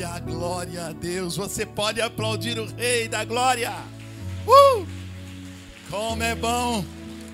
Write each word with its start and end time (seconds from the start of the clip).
Glória, 0.00 0.18
glória 0.20 0.86
a 0.86 0.92
Deus. 0.92 1.36
Você 1.36 1.66
pode 1.66 2.00
aplaudir 2.00 2.58
o 2.58 2.64
Rei 2.64 3.06
da 3.06 3.22
Glória. 3.22 3.70
Uh! 4.46 4.86
Como 5.90 6.22
é 6.22 6.34
bom 6.34 6.82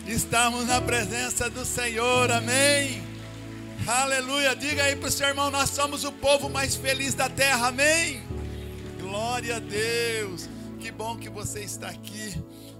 estarmos 0.05 0.67
na 0.67 0.81
presença 0.81 1.49
do 1.49 1.65
Senhor, 1.65 2.29
amém. 2.29 3.01
Aleluia. 3.87 4.57
Diga 4.57 4.83
aí 4.83 4.97
para 4.97 5.09
o 5.09 5.13
seu 5.13 5.29
irmão: 5.29 5.49
nós 5.49 5.71
somos 5.71 6.03
o 6.03 6.11
povo 6.11 6.49
mais 6.49 6.75
feliz 6.75 7.15
da 7.15 7.29
terra, 7.29 7.69
amém. 7.69 8.21
Glória 9.01 9.59
a 9.59 9.61
Deus. 9.61 10.49
Que 10.81 10.91
bom 10.91 11.17
que 11.17 11.29
você 11.29 11.61
está 11.61 11.89
aqui. 11.89 12.35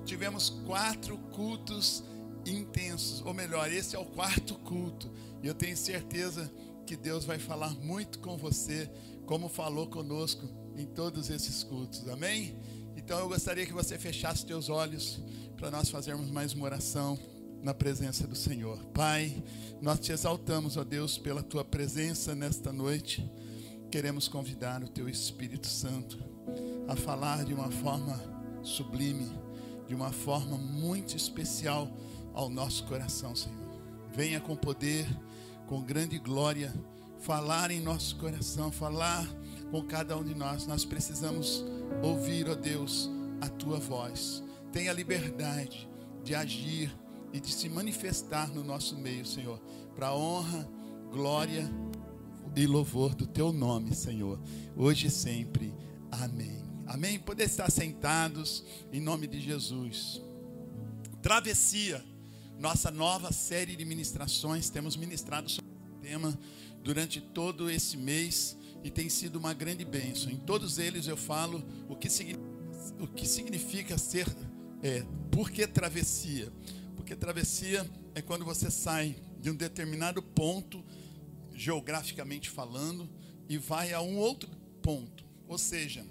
Tivemos 0.05 0.51
quatro 0.67 1.17
cultos 1.31 2.03
intensos, 2.45 3.23
ou 3.25 3.33
melhor, 3.33 3.71
esse 3.73 3.95
é 3.95 3.99
o 4.01 4.05
quarto 4.05 4.57
culto. 4.57 5.09
E 5.45 5.47
eu 5.47 5.55
tenho 5.55 5.77
certeza 5.77 6.51
que 6.87 6.97
Deus 6.97 7.25
vai 7.25 7.39
falar 7.39 7.71
muito 7.81 8.21
com 8.21 8.37
você, 8.37 8.89
como 9.27 9.49
falou 9.49 9.89
conosco 9.89 10.49
em 10.77 10.87
todos 10.87 11.29
esses 11.31 11.63
cultos. 11.65 12.09
Amém? 12.09 12.57
Então 12.97 13.19
eu 13.19 13.29
gostaria 13.29 13.67
que 13.67 13.73
você 13.73 13.99
fechasse 13.99 14.47
teus 14.47 14.69
olhos 14.69 15.21
para 15.57 15.71
nós 15.71 15.91
fazermos 15.91 16.31
mais 16.31 16.55
uma 16.55 16.65
oração 16.65 17.19
na 17.63 17.75
presença 17.75 18.27
do 18.27 18.37
Senhor. 18.37 18.79
Pai, 18.87 19.43
nós 19.83 19.99
te 19.99 20.13
exaltamos, 20.13 20.77
ó 20.77 20.85
Deus, 20.85 21.19
pela 21.19 21.43
tua 21.43 21.65
presença 21.65 22.35
nesta 22.35 22.73
noite. 22.73 23.29
Queremos 23.91 24.29
convidar 24.29 24.83
o 24.85 24.89
teu 24.89 25.09
Espírito 25.09 25.67
Santo 25.67 26.19
a 26.87 26.95
falar 26.95 27.45
de 27.45 27.53
uma 27.53 27.71
forma 27.71 28.21
sublime, 28.63 29.31
de 29.89 29.95
uma 29.95 30.13
forma 30.13 30.57
muito 30.57 31.17
especial 31.17 31.91
ao 32.33 32.49
nosso 32.49 32.85
coração, 32.85 33.35
Senhor. 33.35 33.57
Venha 34.13 34.41
com 34.41 34.55
poder, 34.55 35.07
com 35.67 35.83
grande 35.83 36.19
glória, 36.19 36.73
falar 37.27 37.73
em 37.73 37.81
nosso 37.81 38.15
coração, 38.17 38.71
falar 38.71 39.29
com 39.73 39.83
cada 39.83 40.17
um 40.17 40.23
de 40.23 40.33
nós. 40.33 40.65
Nós 40.65 40.85
precisamos 40.85 41.65
ouvir, 42.01 42.49
ó 42.49 42.55
Deus, 42.55 43.11
a 43.41 43.49
tua 43.49 43.81
voz. 43.81 44.45
Tenha 44.71 44.93
liberdade 44.93 45.89
de 46.23 46.37
agir 46.37 46.97
e 47.33 47.41
de 47.41 47.53
se 47.53 47.69
manifestar 47.69 48.49
no 48.55 48.63
nosso 48.63 48.97
meio, 48.97 49.27
Senhor, 49.27 49.61
para 49.97 50.15
honra, 50.15 50.69
glória 51.11 51.69
e 52.55 52.65
louvor 52.65 53.13
do 53.13 53.27
teu 53.27 53.53
nome, 53.53 53.93
Senhor, 53.93 54.41
hoje 54.77 55.09
e 55.09 55.11
sempre. 55.11 55.75
Amém. 56.13 56.63
Amém. 56.87 57.19
Poder 57.19 57.45
estar 57.45 57.69
sentados 57.73 58.65
em 58.93 59.01
nome 59.01 59.27
de 59.27 59.41
Jesus. 59.41 60.23
Travessia, 61.21 62.05
nossa 62.57 62.93
nova 62.93 63.33
série 63.33 63.75
de 63.75 63.85
ministrações, 63.85 64.71
temos 64.71 64.97
ministrado 64.97 65.51
sobre 65.51 65.73
o 65.91 66.01
tema 66.01 66.39
durante 66.87 67.21
todo 67.21 67.69
esse 67.69 67.97
mês 67.97 68.57
e 68.85 68.91
tem 68.93 69.09
sido 69.09 69.41
uma 69.41 69.53
grande 69.53 69.85
bênção. 69.85 70.31
Em 70.31 70.37
todos 70.37 70.79
eles 70.79 71.09
eu 71.09 71.17
falo 71.17 71.65
o 71.89 71.97
que 71.97 72.09
o 73.01 73.09
que 73.09 73.27
significa 73.27 73.99
ser, 73.99 74.25
é, 74.85 75.05
por 75.33 75.51
que 75.51 75.67
travessia? 75.67 76.53
Porque 76.95 77.17
travessia 77.17 77.85
é 78.15 78.23
quando 78.23 78.45
você 78.45 78.71
sai 78.71 79.17
de 79.41 79.51
um 79.51 79.57
determinado 79.57 80.23
ponto, 80.23 80.85
geograficamente 81.53 82.49
falando, 82.49 83.11
e 83.49 83.59
vai 83.59 83.93
a 83.93 84.01
um 84.01 84.17
outro 84.17 84.49
ponto. 84.81 85.25
Ou 85.49 85.59
seja, 85.59 86.07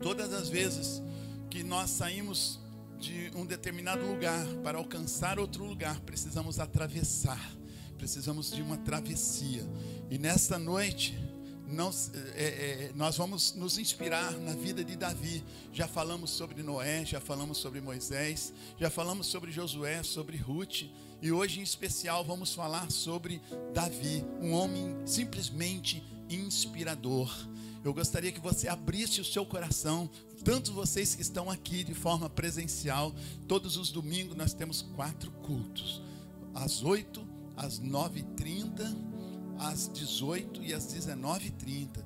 todas 0.00 0.32
as 0.32 0.48
vezes 0.48 1.00
que 1.48 1.62
nós 1.62 1.90
saímos 1.90 2.58
de 2.98 3.30
um 3.36 3.46
determinado 3.46 4.04
lugar 4.04 4.44
para 4.64 4.76
alcançar 4.76 5.38
outro 5.38 5.64
lugar, 5.64 6.00
precisamos 6.00 6.58
atravessar, 6.58 7.56
precisamos 7.98 8.50
de 8.50 8.62
uma 8.62 8.78
travessia. 8.78 9.66
E 10.08 10.16
nesta 10.16 10.58
noite, 10.58 11.18
não, 11.66 11.90
é, 12.34 12.44
é, 12.44 12.92
nós 12.94 13.16
vamos 13.18 13.52
nos 13.54 13.76
inspirar 13.76 14.32
na 14.38 14.54
vida 14.54 14.82
de 14.82 14.96
Davi. 14.96 15.44
Já 15.72 15.86
falamos 15.86 16.30
sobre 16.30 16.62
Noé, 16.62 17.04
já 17.04 17.20
falamos 17.20 17.58
sobre 17.58 17.80
Moisés, 17.80 18.54
já 18.78 18.88
falamos 18.88 19.26
sobre 19.26 19.52
Josué, 19.52 20.02
sobre 20.02 20.36
Ruth. 20.38 20.84
E 21.20 21.30
hoje, 21.30 21.60
em 21.60 21.62
especial, 21.62 22.24
vamos 22.24 22.54
falar 22.54 22.90
sobre 22.90 23.42
Davi, 23.74 24.24
um 24.40 24.52
homem 24.52 24.96
simplesmente 25.04 26.02
inspirador. 26.30 27.30
Eu 27.84 27.92
gostaria 27.92 28.32
que 28.32 28.40
você 28.40 28.68
abrisse 28.68 29.20
o 29.20 29.24
seu 29.24 29.44
coração, 29.44 30.08
tanto 30.44 30.72
vocês 30.72 31.14
que 31.14 31.22
estão 31.22 31.50
aqui 31.50 31.84
de 31.84 31.94
forma 31.94 32.30
presencial. 32.30 33.14
Todos 33.46 33.76
os 33.76 33.90
domingos 33.90 34.36
nós 34.36 34.54
temos 34.54 34.82
quatro 34.82 35.30
cultos: 35.42 36.02
às 36.54 36.82
8, 36.82 37.27
às 37.58 37.80
9h30 37.80 39.08
às 39.58 39.88
18 39.88 40.62
e 40.62 40.72
às 40.72 40.86
19h30. 40.86 42.04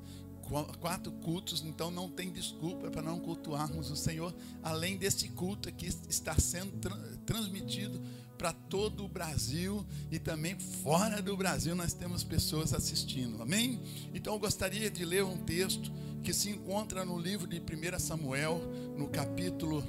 Quatro 0.81 1.11
cultos, 1.13 1.63
então 1.65 1.91
não 1.91 2.11
tem 2.11 2.31
desculpa 2.31 2.91
para 2.91 3.01
não 3.01 3.19
cultuarmos 3.19 3.91
o 3.91 3.97
Senhor, 3.97 4.35
além 4.63 4.99
desse 4.99 5.29
culto 5.31 5.73
que 5.73 5.87
está 5.87 6.39
sendo 6.39 6.73
tra 6.79 6.95
transmitido 7.25 8.03
para 8.37 8.53
todo 8.53 9.05
o 9.05 9.09
Brasil 9.09 9.87
e 10.11 10.19
também 10.19 10.59
fora 10.59 11.23
do 11.23 11.37
Brasil 11.37 11.75
nós 11.75 11.95
temos 11.95 12.25
pessoas 12.25 12.75
assistindo, 12.75 13.41
amém? 13.41 13.81
Então 14.13 14.35
eu 14.35 14.39
gostaria 14.39 14.91
de 14.91 15.05
ler 15.05 15.25
um 15.25 15.39
texto 15.39 15.91
que 16.23 16.35
se 16.35 16.51
encontra 16.51 17.05
no 17.05 17.19
livro 17.19 17.47
de 17.47 17.59
1 17.59 17.99
Samuel, 17.99 18.61
no 18.99 19.09
capítulo 19.09 19.83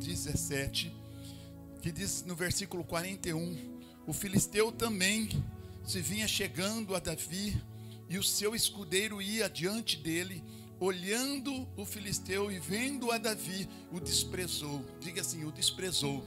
17, 0.00 0.92
que 1.80 1.92
diz 1.92 2.24
no 2.24 2.34
versículo 2.34 2.82
41: 2.82 3.77
O 4.08 4.12
filisteu 4.14 4.72
também 4.72 5.28
se 5.84 6.00
vinha 6.00 6.26
chegando 6.26 6.96
a 6.96 6.98
Davi, 6.98 7.60
e 8.08 8.16
o 8.16 8.22
seu 8.22 8.54
escudeiro 8.54 9.20
ia 9.20 9.50
diante 9.50 9.98
dele, 9.98 10.42
olhando 10.80 11.68
o 11.76 11.84
filisteu 11.84 12.50
e 12.50 12.58
vendo 12.58 13.12
a 13.12 13.18
Davi, 13.18 13.68
o 13.92 14.00
desprezou. 14.00 14.82
Diga 14.98 15.20
assim: 15.20 15.44
o 15.44 15.52
desprezou. 15.52 16.24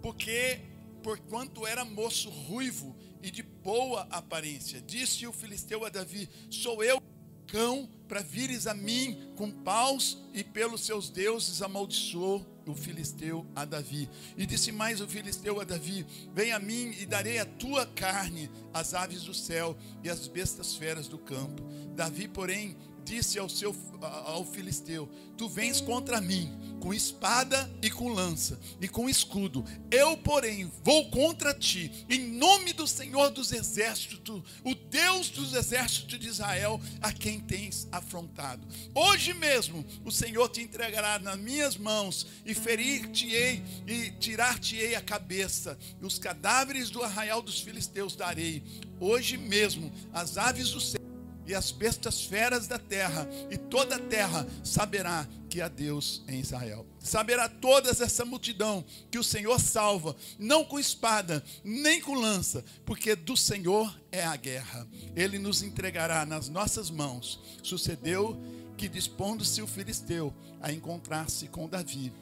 Porque, 0.00 0.62
porquanto 1.02 1.66
era 1.66 1.84
moço 1.84 2.30
ruivo 2.30 2.96
e 3.22 3.30
de 3.30 3.42
boa 3.42 4.08
aparência, 4.10 4.80
disse 4.80 5.26
o 5.26 5.32
filisteu 5.32 5.84
a 5.84 5.90
Davi: 5.90 6.26
Sou 6.48 6.82
eu, 6.82 7.02
cão, 7.48 7.86
para 8.08 8.22
vires 8.22 8.66
a 8.66 8.72
mim 8.72 9.30
com 9.36 9.50
paus 9.50 10.16
e 10.32 10.42
pelos 10.42 10.86
seus 10.86 11.10
deuses 11.10 11.60
amaldiçoou 11.60 12.51
o 12.66 12.74
filisteu 12.74 13.46
a 13.54 13.64
Davi. 13.64 14.08
E 14.36 14.46
disse 14.46 14.70
mais 14.72 15.00
o 15.00 15.08
filisteu 15.08 15.60
a 15.60 15.64
Davi: 15.64 16.06
Vem 16.34 16.52
a 16.52 16.58
mim 16.58 16.94
e 16.98 17.06
darei 17.06 17.38
a 17.38 17.44
tua 17.44 17.86
carne 17.86 18.50
às 18.72 18.94
aves 18.94 19.22
do 19.22 19.34
céu 19.34 19.76
e 20.02 20.10
às 20.10 20.28
bestas 20.28 20.74
feras 20.74 21.08
do 21.08 21.18
campo. 21.18 21.62
Davi, 21.94 22.28
porém, 22.28 22.76
disse 23.04 23.38
ao, 23.38 23.48
seu, 23.48 23.74
ao 24.00 24.44
filisteu: 24.44 25.08
Tu 25.36 25.48
vens 25.48 25.80
contra 25.80 26.20
mim 26.20 26.50
com 26.82 26.92
espada 26.92 27.70
e 27.80 27.88
com 27.88 28.08
lança 28.08 28.58
e 28.80 28.88
com 28.88 29.08
escudo. 29.08 29.64
Eu, 29.88 30.16
porém, 30.16 30.70
vou 30.82 31.08
contra 31.10 31.54
ti, 31.54 32.04
em 32.10 32.26
nome 32.26 32.72
do 32.72 32.88
Senhor 32.88 33.30
dos 33.30 33.52
exércitos, 33.52 34.42
o 34.64 34.74
Deus 34.74 35.30
dos 35.30 35.54
exércitos 35.54 36.18
de 36.18 36.26
Israel, 36.26 36.80
a 37.00 37.12
quem 37.12 37.38
tens 37.38 37.86
afrontado. 37.92 38.66
Hoje 38.92 39.32
mesmo 39.32 39.84
o 40.04 40.10
Senhor 40.10 40.48
te 40.48 40.60
entregará 40.60 41.20
nas 41.20 41.38
minhas 41.38 41.76
mãos 41.76 42.26
e 42.44 42.52
ferir-te-ei 42.52 43.62
e 43.86 44.10
tirar-te-ei 44.18 44.96
a 44.96 45.00
cabeça. 45.00 45.78
E 46.00 46.04
os 46.04 46.18
cadáveres 46.18 46.90
do 46.90 47.02
arraial 47.02 47.40
dos 47.40 47.60
filisteus 47.60 48.16
darei. 48.16 48.62
Hoje 48.98 49.36
mesmo 49.36 49.92
as 50.12 50.36
aves 50.36 50.70
do 50.70 50.80
céu 50.80 51.01
e 51.46 51.54
as 51.54 51.70
bestas 51.70 52.22
feras 52.22 52.66
da 52.66 52.78
terra, 52.78 53.28
e 53.50 53.56
toda 53.56 53.96
a 53.96 53.98
terra 53.98 54.46
saberá 54.62 55.26
que 55.48 55.60
há 55.60 55.68
Deus 55.68 56.22
em 56.28 56.40
Israel. 56.40 56.86
Saberá 56.98 57.48
toda 57.48 57.90
essa 57.90 58.24
multidão 58.24 58.84
que 59.10 59.18
o 59.18 59.24
Senhor 59.24 59.60
salva, 59.60 60.16
não 60.38 60.64
com 60.64 60.78
espada, 60.78 61.44
nem 61.62 62.00
com 62.00 62.14
lança, 62.14 62.64
porque 62.86 63.14
do 63.14 63.36
Senhor 63.36 63.94
é 64.10 64.24
a 64.24 64.36
guerra. 64.36 64.88
Ele 65.14 65.38
nos 65.38 65.62
entregará 65.62 66.24
nas 66.24 66.48
nossas 66.48 66.90
mãos. 66.90 67.40
Sucedeu 67.62 68.40
que, 68.76 68.88
dispondo-se 68.88 69.60
o 69.60 69.66
filisteu 69.66 70.32
a 70.60 70.72
encontrar-se 70.72 71.48
com 71.48 71.68
Davi, 71.68 72.12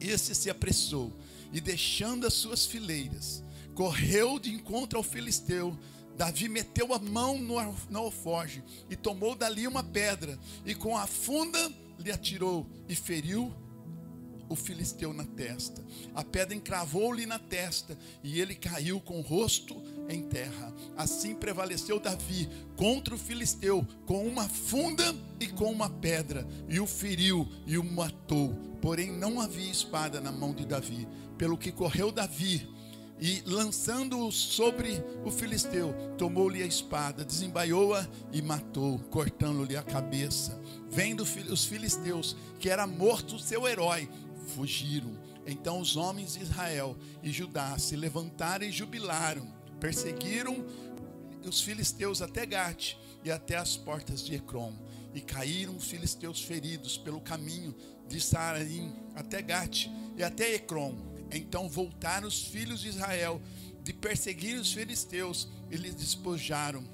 esse 0.00 0.34
se 0.34 0.50
apressou 0.50 1.12
e, 1.52 1.60
deixando 1.60 2.26
as 2.26 2.34
suas 2.34 2.66
fileiras, 2.66 3.42
correu 3.74 4.38
de 4.38 4.50
encontro 4.50 4.98
ao 4.98 5.02
filisteu 5.04 5.76
Davi 6.16 6.48
meteu 6.48 6.92
a 6.94 6.98
mão 6.98 7.38
no 7.38 7.98
alforge 7.98 8.62
e 8.88 8.96
tomou 8.96 9.34
dali 9.34 9.66
uma 9.66 9.82
pedra, 9.82 10.38
e 10.64 10.74
com 10.74 10.96
a 10.96 11.06
funda 11.06 11.72
lhe 11.98 12.10
atirou 12.10 12.66
e 12.88 12.94
feriu 12.94 13.52
o 14.48 14.54
filisteu 14.54 15.12
na 15.12 15.24
testa. 15.24 15.84
A 16.14 16.22
pedra 16.22 16.54
encravou-lhe 16.54 17.26
na 17.26 17.38
testa 17.38 17.98
e 18.22 18.40
ele 18.40 18.54
caiu 18.54 19.00
com 19.00 19.18
o 19.18 19.22
rosto 19.22 19.74
em 20.08 20.22
terra. 20.22 20.72
Assim 20.96 21.34
prevaleceu 21.34 21.98
Davi 21.98 22.48
contra 22.76 23.14
o 23.14 23.18
filisteu 23.18 23.86
com 24.06 24.26
uma 24.26 24.48
funda 24.48 25.14
e 25.40 25.48
com 25.48 25.70
uma 25.70 25.90
pedra, 25.90 26.46
e 26.68 26.78
o 26.78 26.86
feriu 26.86 27.48
e 27.66 27.78
o 27.78 27.84
matou. 27.84 28.54
Porém, 28.80 29.10
não 29.10 29.40
havia 29.40 29.70
espada 29.70 30.20
na 30.20 30.30
mão 30.30 30.52
de 30.54 30.66
Davi, 30.66 31.08
pelo 31.38 31.58
que 31.58 31.72
correu 31.72 32.12
Davi 32.12 32.68
e 33.24 33.42
lançando-o 33.46 34.30
sobre 34.30 35.02
o 35.24 35.30
filisteu, 35.30 35.94
tomou-lhe 36.18 36.62
a 36.62 36.66
espada, 36.66 37.24
desembaiou-a 37.24 38.06
e 38.30 38.42
matou, 38.42 38.98
cortando-lhe 38.98 39.78
a 39.78 39.82
cabeça. 39.82 40.60
Vendo 40.90 41.22
os 41.22 41.64
filisteus 41.64 42.36
que 42.60 42.68
era 42.68 42.86
morto 42.86 43.36
o 43.36 43.38
seu 43.38 43.66
herói, 43.66 44.10
fugiram. 44.48 45.18
Então 45.46 45.80
os 45.80 45.96
homens 45.96 46.34
de 46.34 46.42
Israel 46.42 46.98
e 47.22 47.32
Judá 47.32 47.78
se 47.78 47.96
levantaram 47.96 48.66
e 48.66 48.70
jubilaram, 48.70 49.50
perseguiram 49.80 50.62
os 51.48 51.62
filisteus 51.62 52.20
até 52.20 52.44
Gate 52.44 52.96
e 53.24 53.30
até 53.30 53.56
as 53.56 53.74
portas 53.74 54.22
de 54.22 54.34
Ecrom. 54.34 54.74
E 55.14 55.22
caíram 55.22 55.74
os 55.74 55.86
filisteus 55.86 56.42
feridos 56.42 56.98
pelo 56.98 57.22
caminho 57.22 57.74
de 58.06 58.20
Saraim 58.20 58.94
até 59.14 59.40
Gate 59.40 59.88
e 60.14 60.22
até 60.22 60.56
Ecrom. 60.56 61.13
Então 61.36 61.68
voltaram 61.68 62.28
os 62.28 62.44
filhos 62.44 62.80
de 62.80 62.88
Israel 62.88 63.40
de 63.82 63.92
perseguir 63.92 64.58
os 64.58 64.72
filisteus 64.72 65.48
e 65.70 65.76
lhes 65.76 65.94
despojaram 65.94 66.84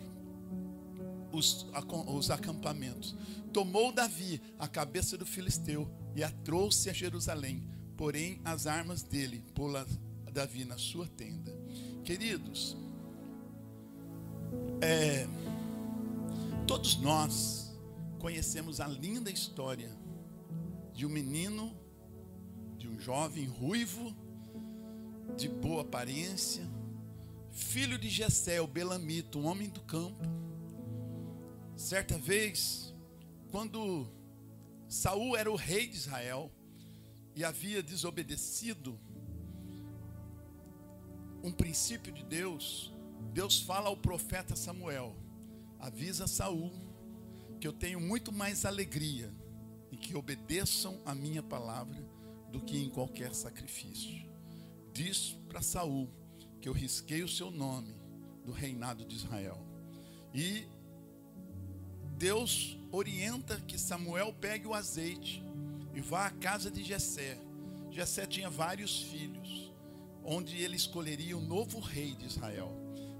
os, 1.32 1.66
os 2.08 2.30
acampamentos. 2.30 3.14
Tomou 3.52 3.92
Davi 3.92 4.40
a 4.58 4.66
cabeça 4.66 5.16
do 5.16 5.26
filisteu 5.26 5.88
e 6.14 6.22
a 6.22 6.30
trouxe 6.30 6.90
a 6.90 6.92
Jerusalém, 6.92 7.64
porém 7.96 8.40
as 8.44 8.66
armas 8.66 9.02
dele 9.02 9.44
pôs 9.54 9.86
Davi 10.32 10.64
na 10.64 10.78
sua 10.78 11.06
tenda. 11.06 11.52
Queridos, 12.04 12.76
é, 14.80 15.26
todos 16.66 16.96
nós 16.96 17.76
conhecemos 18.18 18.80
a 18.80 18.86
linda 18.86 19.30
história 19.30 19.90
de 20.92 21.04
um 21.06 21.08
menino, 21.08 21.76
de 22.76 22.88
um 22.88 22.98
jovem 22.98 23.46
ruivo, 23.46 24.14
de 25.36 25.48
boa 25.48 25.82
aparência, 25.82 26.62
filho 27.50 27.98
de 27.98 28.08
Jessé, 28.08 28.60
o 28.60 28.66
Belamito, 28.66 29.38
um 29.38 29.46
homem 29.46 29.68
do 29.68 29.80
campo. 29.80 30.24
Certa 31.76 32.18
vez, 32.18 32.94
quando 33.50 34.06
Saul 34.88 35.36
era 35.36 35.50
o 35.50 35.56
rei 35.56 35.88
de 35.88 35.96
Israel 35.96 36.50
e 37.34 37.44
havia 37.44 37.82
desobedecido 37.82 38.98
um 41.42 41.52
princípio 41.52 42.12
de 42.12 42.22
Deus, 42.22 42.92
Deus 43.32 43.60
fala 43.60 43.88
ao 43.88 43.96
profeta 43.96 44.54
Samuel: 44.54 45.16
avisa 45.78 46.26
Saul 46.26 46.70
que 47.60 47.66
eu 47.66 47.72
tenho 47.72 48.00
muito 48.00 48.32
mais 48.32 48.64
alegria 48.64 49.32
em 49.92 49.96
que 49.96 50.16
obedeçam 50.16 51.00
a 51.04 51.14
minha 51.14 51.42
palavra 51.42 52.02
do 52.50 52.60
que 52.60 52.78
em 52.78 52.88
qualquer 52.88 53.34
sacrifício. 53.34 54.29
Diz 54.92 55.36
para 55.48 55.62
Saul 55.62 56.08
que 56.60 56.68
eu 56.68 56.72
risquei 56.72 57.22
o 57.22 57.28
seu 57.28 57.50
nome 57.50 57.94
do 58.44 58.52
reinado 58.52 59.04
de 59.04 59.16
Israel. 59.16 59.58
E 60.34 60.66
Deus 62.16 62.78
orienta 62.92 63.60
que 63.60 63.78
Samuel 63.78 64.34
pegue 64.40 64.66
o 64.66 64.74
azeite 64.74 65.42
e 65.94 66.00
vá 66.00 66.26
à 66.26 66.30
casa 66.30 66.70
de 66.70 66.82
Jessé. 66.82 67.38
Jessé 67.90 68.26
tinha 68.26 68.50
vários 68.50 69.02
filhos, 69.02 69.72
onde 70.24 70.60
ele 70.62 70.76
escolheria 70.76 71.36
o 71.36 71.40
novo 71.40 71.80
rei 71.80 72.14
de 72.14 72.26
Israel. 72.26 72.70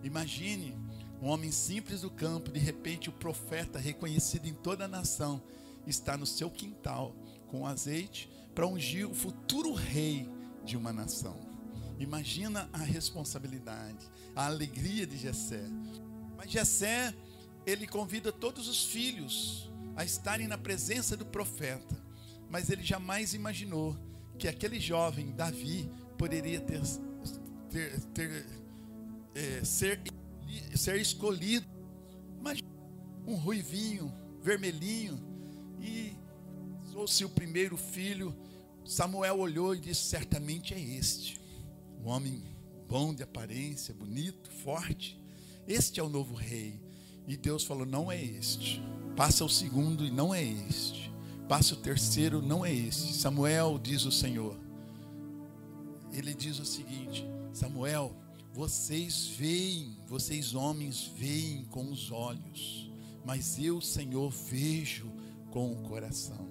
Imagine 0.03 0.77
um 1.21 1.29
homem 1.29 1.51
simples 1.51 2.03
do 2.03 2.11
campo, 2.11 2.51
de 2.51 2.61
repente 2.61 3.09
o 3.09 3.13
profeta 3.13 3.79
reconhecido 3.79 4.47
em 4.47 4.55
toda 4.55 4.85
a 4.85 4.89
nação 4.89 5.43
está 5.87 6.17
no 6.17 6.27
seu 6.27 6.51
quintal 6.51 7.15
com 7.49 7.67
azeite 7.67 8.31
para 8.55 8.67
ungir 8.67 9.09
o 9.09 9.15
futuro 9.15 9.73
rei 9.73 10.29
de 10.65 10.77
uma 10.77 10.93
nação. 10.93 11.50
Imagina 12.01 12.69
a 12.73 12.79
responsabilidade, 12.79 14.11
a 14.35 14.47
alegria 14.47 15.07
de 15.07 15.19
Jessé. 15.19 15.63
Mas 16.37 16.51
Jessé, 16.51 17.15
ele 17.67 17.87
convida 17.87 18.33
todos 18.33 18.69
os 18.69 18.85
filhos 18.85 19.71
a 19.95 20.05
estarem 20.05 20.49
na 20.49 20.57
presença 20.57 21.17
do 21.17 21.27
profeta, 21.27 21.95
mas 22.49 22.71
ele 22.71 22.83
jamais 22.83 23.35
imaginou 23.35 23.97
que 24.39 24.49
aquele 24.49 24.81
jovem 24.81 25.31
Davi 25.33 25.91
poderia 26.17 26.61
ter, 26.61 26.81
ter, 27.69 28.01
ter 28.15 28.47
é, 29.35 29.65
ser, 29.65 30.01
ser 30.75 30.99
escolhido. 31.01 31.67
Imagina 32.39 32.69
um 33.27 33.35
ruivinho, 33.35 34.13
vermelhinho, 34.43 35.21
e 35.79 36.17
fosse 36.93 37.25
o 37.25 37.29
primeiro 37.29 37.77
filho, 37.77 38.35
Samuel 38.85 39.39
olhou 39.39 39.75
e 39.75 39.81
disse: 39.81 40.03
Certamente 40.03 40.75
é 40.75 40.81
este. 40.81 41.40
Um 42.05 42.09
homem 42.09 42.43
bom 42.89 43.15
de 43.15 43.23
aparência, 43.23 43.95
bonito, 43.95 44.51
forte. 44.51 45.21
Este 45.69 46.01
é 46.01 46.03
o 46.03 46.09
novo 46.09 46.35
rei. 46.35 46.81
E 47.27 47.37
Deus 47.37 47.65
falou: 47.65 47.85
Não 47.85 48.11
é 48.11 48.23
este. 48.23 48.83
Passa 49.17 49.45
o 49.45 49.49
segundo 49.49 50.05
e 50.05 50.11
não 50.11 50.35
é 50.35 50.43
este. 50.43 51.13
Passa 51.49 51.75
o 51.75 51.77
terceiro, 51.77 52.41
não 52.41 52.65
é 52.65 52.73
este. 52.73 53.15
Samuel, 53.15 53.79
diz 53.79 54.05
o 54.05 54.13
Senhor. 54.13 54.59
Ele 56.13 56.35
diz 56.35 56.59
o 56.59 56.65
seguinte: 56.65 57.27
Samuel, 57.53 58.17
vocês 58.53 59.27
veem, 59.27 59.97
vocês 60.07 60.55
homens 60.55 61.13
veem 61.17 61.65
com 61.67 61.91
os 61.91 62.11
olhos, 62.11 62.91
mas 63.25 63.59
eu, 63.59 63.81
Senhor, 63.81 64.31
vejo 64.31 65.13
com 65.51 65.71
o 65.71 65.83
coração. 65.83 66.49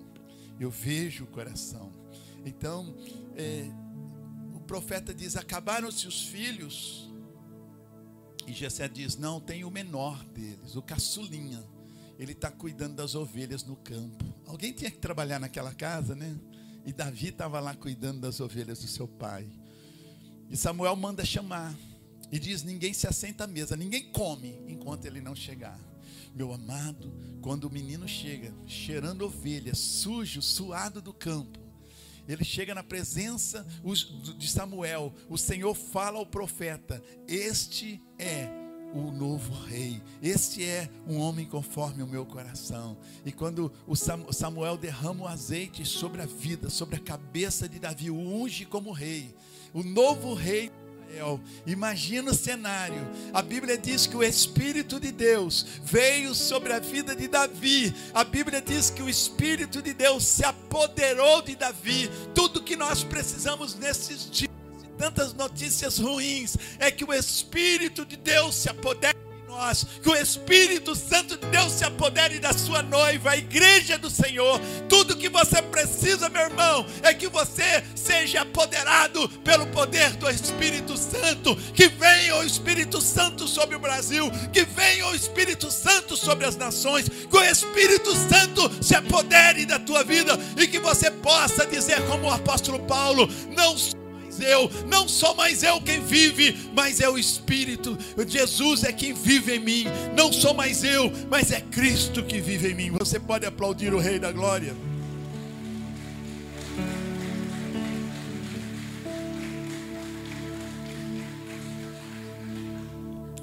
Eu 0.60 0.70
vejo 0.70 1.24
o 1.24 1.28
coração. 1.28 1.92
Então, 2.46 2.96
é, 3.36 3.70
profeta 4.70 5.16
diz: 5.16 5.36
acabaram-se 5.36 6.08
os 6.08 6.28
filhos. 6.28 7.10
E 8.46 8.54
Jessé 8.54 8.88
diz: 8.88 9.18
não, 9.18 9.42
tem 9.42 9.64
o 9.64 9.72
menor 9.72 10.24
deles, 10.26 10.76
o 10.76 10.82
caçulinha. 10.82 11.64
Ele 12.20 12.34
está 12.34 12.52
cuidando 12.52 12.96
das 12.96 13.16
ovelhas 13.16 13.64
no 13.64 13.76
campo. 13.76 14.24
Alguém 14.46 14.72
tinha 14.72 14.92
que 14.92 15.00
trabalhar 15.00 15.40
naquela 15.40 15.74
casa, 15.74 16.14
né? 16.14 16.38
E 16.86 16.94
Davi 16.94 17.30
estava 17.30 17.60
lá 17.60 17.74
cuidando 17.74 18.20
das 18.22 18.40
ovelhas 18.40 18.80
do 18.80 18.88
seu 18.88 19.08
pai. 19.08 19.50
E 20.52 20.56
Samuel 20.56 20.96
manda 20.96 21.26
chamar. 21.26 21.76
E 22.32 22.38
diz: 22.38 22.62
ninguém 22.62 22.94
se 22.94 23.08
assenta 23.08 23.46
à 23.46 23.48
mesa, 23.48 23.76
ninguém 23.76 24.12
come 24.12 24.62
enquanto 24.68 25.06
ele 25.06 25.20
não 25.20 25.36
chegar. 25.36 25.80
Meu 26.36 26.54
amado, 26.54 27.12
quando 27.42 27.64
o 27.64 27.72
menino 27.72 28.08
chega, 28.08 28.54
cheirando 28.68 29.26
ovelha, 29.26 29.74
sujo, 29.74 30.44
suado 30.44 31.02
do 31.02 31.12
campo, 31.12 31.69
ele 32.30 32.44
chega 32.44 32.76
na 32.76 32.84
presença 32.84 33.66
de 34.38 34.48
Samuel, 34.48 35.12
o 35.28 35.38
Senhor 35.38 35.74
fala 35.74 36.20
ao 36.20 36.26
profeta: 36.26 37.02
Este 37.28 38.00
é 38.20 38.48
o 38.94 39.12
novo 39.12 39.52
rei. 39.66 40.02
Este 40.22 40.64
é 40.64 40.90
um 41.08 41.18
homem 41.18 41.46
conforme 41.46 42.04
o 42.04 42.08
meu 42.08 42.26
coração. 42.26 42.98
E 43.26 43.32
quando 43.32 43.72
o 43.88 43.96
Samuel 43.96 44.78
derrama 44.78 45.26
o 45.26 45.28
azeite 45.28 45.84
sobre 45.86 46.22
a 46.22 46.26
vida, 46.26 46.70
sobre 46.70 46.96
a 46.96 47.00
cabeça 47.00 47.68
de 47.68 47.80
Davi, 47.80 48.12
o 48.12 48.18
unge 48.18 48.66
como 48.66 48.92
rei, 48.92 49.36
o 49.74 49.84
novo 49.84 50.34
rei 50.34 50.72
Israel. 51.10 51.40
Imagina 51.66 52.32
o 52.32 52.36
cenário. 52.36 53.08
A 53.34 53.42
Bíblia 53.42 53.78
diz 53.78 54.06
que 54.06 54.16
o 54.16 54.24
Espírito 54.24 55.00
de 55.00 55.12
Deus 55.12 55.66
veio 55.84 56.34
sobre 56.36 56.72
a 56.72 56.80
vida 56.80 57.16
de 57.16 57.28
Davi. 57.28 57.94
A 58.14 58.24
Bíblia 58.24 58.62
diz 58.62 58.90
que 58.90 59.02
o 59.02 59.10
Espírito 59.10 59.82
de 59.82 59.94
Deus 59.94 60.26
se 60.26 60.46
apoderou 60.46 61.42
de 61.42 61.56
Davi. 61.56 62.10
Tudo 62.34 62.64
que 62.64 62.76
nós 62.76 63.04
precisamos 63.04 63.76
nesses 63.76 64.30
dias, 64.30 64.52
tantas 64.98 65.34
notícias 65.34 65.98
ruins, 65.98 66.56
é 66.78 66.92
que 66.92 67.04
o 67.04 67.14
Espírito 67.14 68.06
de 68.06 68.16
Deus 68.16 68.56
se 68.56 68.70
apodere 68.70 69.29
nós, 69.60 69.86
que 70.02 70.10
o 70.10 70.16
Espírito 70.16 70.96
Santo 70.96 71.38
de 71.38 71.46
Deus 71.48 71.74
se 71.74 71.84
apodere 71.84 72.40
da 72.40 72.54
sua 72.54 72.82
noiva, 72.82 73.32
a 73.32 73.38
igreja 73.38 73.98
do 73.98 74.10
Senhor. 74.10 74.60
Tudo 74.88 75.18
que 75.18 75.28
você 75.28 75.62
precisa, 75.62 76.30
meu 76.30 76.44
irmão, 76.44 76.86
é 77.04 77.14
que 77.14 77.28
você 77.28 77.84
seja 77.94 78.42
apoderado 78.42 79.28
pelo 79.44 79.68
poder 79.68 80.12
do 80.16 80.30
Espírito 80.30 80.96
Santo. 80.96 81.58
Que 81.74 81.90
venha 81.90 82.38
o 82.38 82.44
Espírito 82.44 83.02
Santo 83.02 83.48
sobre 83.48 83.76
o 83.76 83.80
Brasil, 83.80 84.32
que 84.54 84.64
venha 84.64 85.08
o 85.08 85.16
Espírito 85.16 85.70
Santo 85.70 86.16
sobre 86.16 86.46
as 86.46 86.56
nações, 86.56 87.10
que 87.10 87.38
o 87.38 87.44
Espírito 87.44 88.16
Santo 88.16 88.72
se 88.82 88.96
apodere 88.96 89.66
da 89.66 89.78
tua 89.78 90.06
vida 90.06 90.40
e 90.58 90.68
que 90.68 90.80
você 90.80 91.12
possa 91.12 91.66
dizer, 91.66 92.02
como 92.08 92.28
o 92.28 92.34
apóstolo 92.34 92.80
Paulo: 92.80 93.28
não 93.50 93.76
eu, 94.40 94.70
não 94.88 95.08
sou 95.08 95.36
mais 95.36 95.64
eu 95.64 95.82
quem 95.82 96.02
vive, 96.02 96.70
mas 96.74 97.00
é 97.00 97.10
o 97.10 97.18
Espírito. 97.18 97.98
Jesus 98.28 98.84
é 98.84 98.92
quem 98.92 99.14
vive 99.14 99.56
em 99.56 99.60
mim. 99.60 99.86
Não 100.16 100.32
sou 100.32 100.54
mais 100.54 100.84
eu, 100.84 101.12
mas 101.30 101.52
é 101.52 101.62
Cristo 101.62 102.24
que 102.24 102.40
vive 102.40 102.72
em 102.72 102.76
mim. 102.76 102.92
Você 102.92 103.20
pode 103.20 103.46
aplaudir 103.46 103.94
o 103.94 104.00
Rei 104.00 104.20
da 104.20 104.32
Glória. 104.32 104.76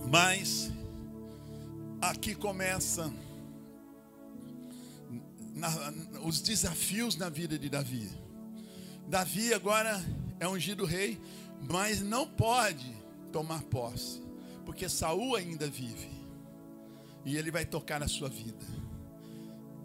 Mas 0.09 0.71
aqui 2.01 2.35
começa 2.35 3.13
na, 5.55 5.69
os 6.23 6.41
desafios 6.41 7.17
na 7.17 7.29
vida 7.29 7.59
de 7.59 7.69
Davi. 7.69 8.09
Davi 9.09 9.55
agora 9.55 10.05
é 10.39 10.49
ungido 10.49 10.85
rei, 10.85 11.21
mas 11.69 12.01
não 12.01 12.27
pode 12.27 12.95
tomar 13.33 13.63
posse, 13.65 14.23
porque 14.65 14.89
Saul 14.89 15.37
ainda 15.37 15.69
vive. 15.69 16.09
E 17.25 17.37
ele 17.37 17.51
vai 17.51 17.65
tocar 17.65 17.99
na 17.99 18.07
sua 18.07 18.29
vida. 18.29 18.65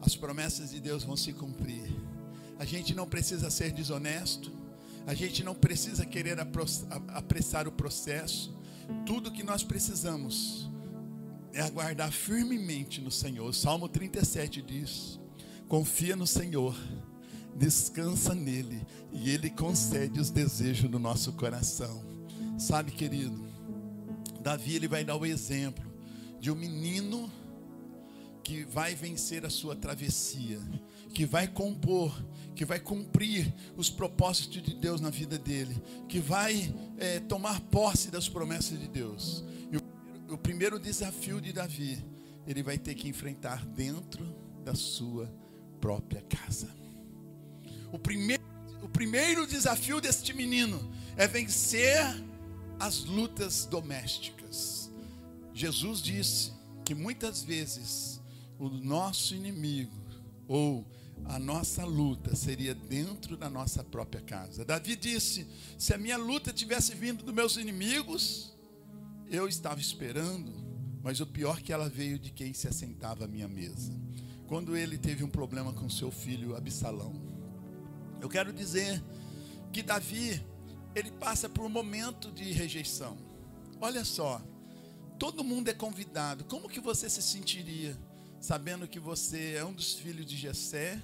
As 0.01 0.15
promessas 0.15 0.71
de 0.71 0.79
Deus 0.79 1.03
vão 1.03 1.17
se 1.17 1.33
cumprir. 1.33 1.91
A 2.59 2.65
gente 2.65 2.93
não 2.93 3.07
precisa 3.07 3.49
ser 3.49 3.71
desonesto. 3.71 4.51
A 5.07 5.13
gente 5.15 5.43
não 5.43 5.55
precisa 5.55 6.05
querer 6.05 6.37
apressar 6.39 7.67
o 7.67 7.71
processo. 7.71 8.55
Tudo 9.05 9.31
que 9.31 9.41
nós 9.41 9.63
precisamos 9.63 10.69
é 11.53 11.61
aguardar 11.61 12.11
firmemente 12.11 13.01
no 13.01 13.09
Senhor. 13.09 13.49
O 13.49 13.53
Salmo 13.53 13.89
37 13.89 14.61
diz: 14.61 15.19
Confia 15.67 16.15
no 16.15 16.27
Senhor, 16.27 16.75
descansa 17.55 18.33
nele, 18.33 18.81
e 19.11 19.29
ele 19.29 19.49
concede 19.49 20.19
os 20.19 20.29
desejos 20.29 20.89
do 20.89 20.99
nosso 20.99 21.33
coração. 21.33 22.03
Sabe, 22.57 22.91
querido, 22.91 23.39
Davi 24.41 24.75
ele 24.75 24.87
vai 24.87 25.03
dar 25.03 25.15
o 25.15 25.25
exemplo 25.25 25.83
de 26.39 26.51
um 26.51 26.55
menino 26.55 27.31
que 28.43 28.63
vai 28.65 28.95
vencer 28.95 29.45
a 29.45 29.49
sua 29.49 29.75
travessia, 29.75 30.59
que 31.13 31.25
vai 31.25 31.47
compor, 31.47 32.11
que 32.55 32.65
vai 32.65 32.79
cumprir 32.79 33.53
os 33.77 33.89
propósitos 33.89 34.61
de 34.61 34.75
Deus 34.75 34.99
na 34.99 35.09
vida 35.09 35.37
dele, 35.37 35.81
que 36.09 36.19
vai 36.19 36.73
é, 36.97 37.19
tomar 37.19 37.61
posse 37.61 38.09
das 38.09 38.27
promessas 38.27 38.79
de 38.79 38.87
Deus. 38.87 39.43
E 39.71 39.77
o, 39.77 40.33
o 40.33 40.37
primeiro 40.37 40.79
desafio 40.79 41.39
de 41.39 41.53
Davi, 41.53 42.03
ele 42.47 42.63
vai 42.63 42.77
ter 42.77 42.95
que 42.95 43.07
enfrentar 43.07 43.65
dentro 43.67 44.25
da 44.65 44.73
sua 44.73 45.31
própria 45.79 46.21
casa. 46.23 46.80
O 47.91 47.99
primeiro, 47.99 48.43
o 48.81 48.89
primeiro 48.89 49.45
desafio 49.45 49.99
deste 49.99 50.33
menino 50.33 50.91
é 51.17 51.27
vencer 51.27 51.99
as 52.79 53.03
lutas 53.03 53.65
domésticas. 53.65 54.91
Jesus 55.53 56.01
disse 56.01 56.51
que 56.83 56.95
muitas 56.95 57.43
vezes 57.43 58.21
o 58.57 58.69
nosso 58.69 59.35
inimigo 59.35 59.95
ou 60.47 60.85
a 61.25 61.37
nossa 61.37 61.85
luta 61.85 62.35
seria 62.35 62.73
dentro 62.73 63.37
da 63.37 63.49
nossa 63.49 63.83
própria 63.83 64.21
casa. 64.21 64.65
Davi 64.65 64.95
disse: 64.95 65.47
se 65.77 65.93
a 65.93 65.97
minha 65.97 66.17
luta 66.17 66.51
tivesse 66.51 66.95
vindo 66.95 67.23
dos 67.23 67.33
meus 67.33 67.57
inimigos, 67.57 68.53
eu 69.29 69.47
estava 69.47 69.79
esperando, 69.79 70.51
mas 71.03 71.19
o 71.19 71.25
pior 71.25 71.61
que 71.61 71.71
ela 71.71 71.87
veio 71.87 72.17
de 72.17 72.31
quem 72.31 72.53
se 72.53 72.67
assentava 72.67 73.25
à 73.25 73.27
minha 73.27 73.47
mesa. 73.47 73.93
Quando 74.47 74.75
ele 74.75 74.97
teve 74.97 75.23
um 75.23 75.29
problema 75.29 75.71
com 75.71 75.89
seu 75.89 76.11
filho 76.11 76.55
Absalão. 76.55 77.30
Eu 78.21 78.29
quero 78.29 78.53
dizer 78.53 79.03
que 79.73 79.83
Davi, 79.83 80.45
ele 80.95 81.11
passa 81.11 81.49
por 81.49 81.65
um 81.65 81.69
momento 81.69 82.31
de 82.31 82.51
rejeição. 82.53 83.17
Olha 83.81 84.05
só, 84.05 84.41
todo 85.19 85.43
mundo 85.43 85.67
é 85.67 85.73
convidado. 85.73 86.45
Como 86.45 86.69
que 86.69 86.79
você 86.79 87.09
se 87.09 87.21
sentiria? 87.21 87.97
sabendo 88.41 88.87
que 88.87 88.99
você 88.99 89.53
é 89.53 89.63
um 89.63 89.71
dos 89.71 89.93
filhos 89.93 90.25
de 90.25 90.35
Jessé 90.35 90.99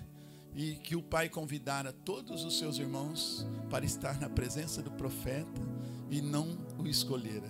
e 0.55 0.73
que 0.77 0.95
o 0.95 1.03
pai 1.03 1.29
convidara 1.29 1.93
todos 1.93 2.43
os 2.43 2.57
seus 2.57 2.79
irmãos 2.79 3.45
para 3.69 3.85
estar 3.85 4.19
na 4.19 4.27
presença 4.27 4.81
do 4.81 4.89
profeta 4.89 5.61
e 6.09 6.19
não 6.19 6.57
o 6.79 6.87
escolhera. 6.87 7.47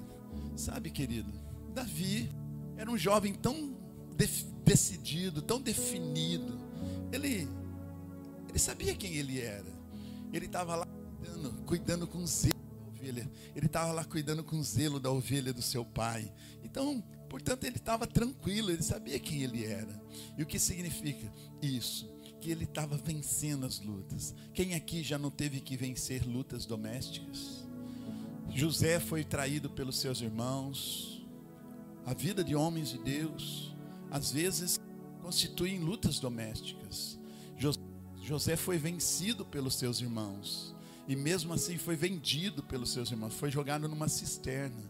Sabe, 0.58 0.92
querido, 0.92 1.32
Davi 1.74 2.30
era 2.76 2.92
um 2.92 2.98
jovem 2.98 3.34
tão 3.34 3.78
decidido, 4.66 5.42
tão 5.42 5.62
definido. 5.62 6.60
Ele 7.14 7.48
ele 8.50 8.60
sabia 8.60 8.96
quem 8.96 9.14
ele 9.16 9.40
era. 9.40 9.78
Ele 10.34 10.46
estava 10.46 10.76
lá 10.76 10.86
cuidando, 10.86 11.66
cuidando 11.66 12.08
com 12.08 12.26
zelo 12.26 12.54
da 12.54 12.88
ovelha. 12.88 13.32
Ele 13.56 13.66
estava 13.66 13.92
lá 13.92 14.06
cuidando 14.06 14.44
com 14.44 14.62
zelo 14.62 15.00
da 15.00 15.12
ovelha 15.12 15.54
do 15.54 15.62
seu 15.62 15.86
pai. 15.86 16.32
Então, 16.64 17.04
Portanto, 17.30 17.66
ele 17.66 17.76
estava 17.76 18.08
tranquilo, 18.08 18.72
ele 18.72 18.82
sabia 18.82 19.20
quem 19.20 19.44
ele 19.44 19.66
era. 19.66 20.02
E 20.38 20.44
o 20.44 20.46
que 20.46 20.58
significa 20.58 21.32
isso? 21.62 22.10
Que 22.40 22.52
ele 22.52 22.64
estava 22.64 22.98
vencendo 22.98 23.66
as 23.66 23.80
lutas. 23.80 24.34
Quem 24.54 24.76
aqui 24.76 25.04
já 25.04 25.18
não 25.18 25.30
teve 25.30 25.60
que 25.60 25.76
vencer 25.76 26.26
lutas 26.26 26.66
domésticas? 26.66 27.68
José 28.54 29.00
foi 29.00 29.24
traído 29.24 29.70
pelos 29.70 29.98
seus 29.98 30.22
irmãos. 30.22 31.26
A 32.06 32.14
vida 32.14 32.44
de 32.44 32.56
homens 32.56 32.90
de 32.90 32.98
Deus, 33.00 33.76
às 34.10 34.32
vezes, 34.32 34.80
constituem 35.22 35.80
lutas 35.80 36.20
domésticas. 36.20 37.20
José 37.58 37.87
foi 38.58 38.78
vencido 38.78 39.46
pelos 39.46 39.76
seus 39.76 40.02
irmãos. 40.02 40.76
E 41.08 41.16
mesmo 41.16 41.54
assim 41.54 41.78
foi 41.78 41.96
vendido 41.96 42.62
pelos 42.62 42.92
seus 42.92 43.10
irmãos, 43.10 43.34
foi 43.34 43.50
jogado 43.50 43.88
numa 43.88 44.10
cisterna. 44.10 44.84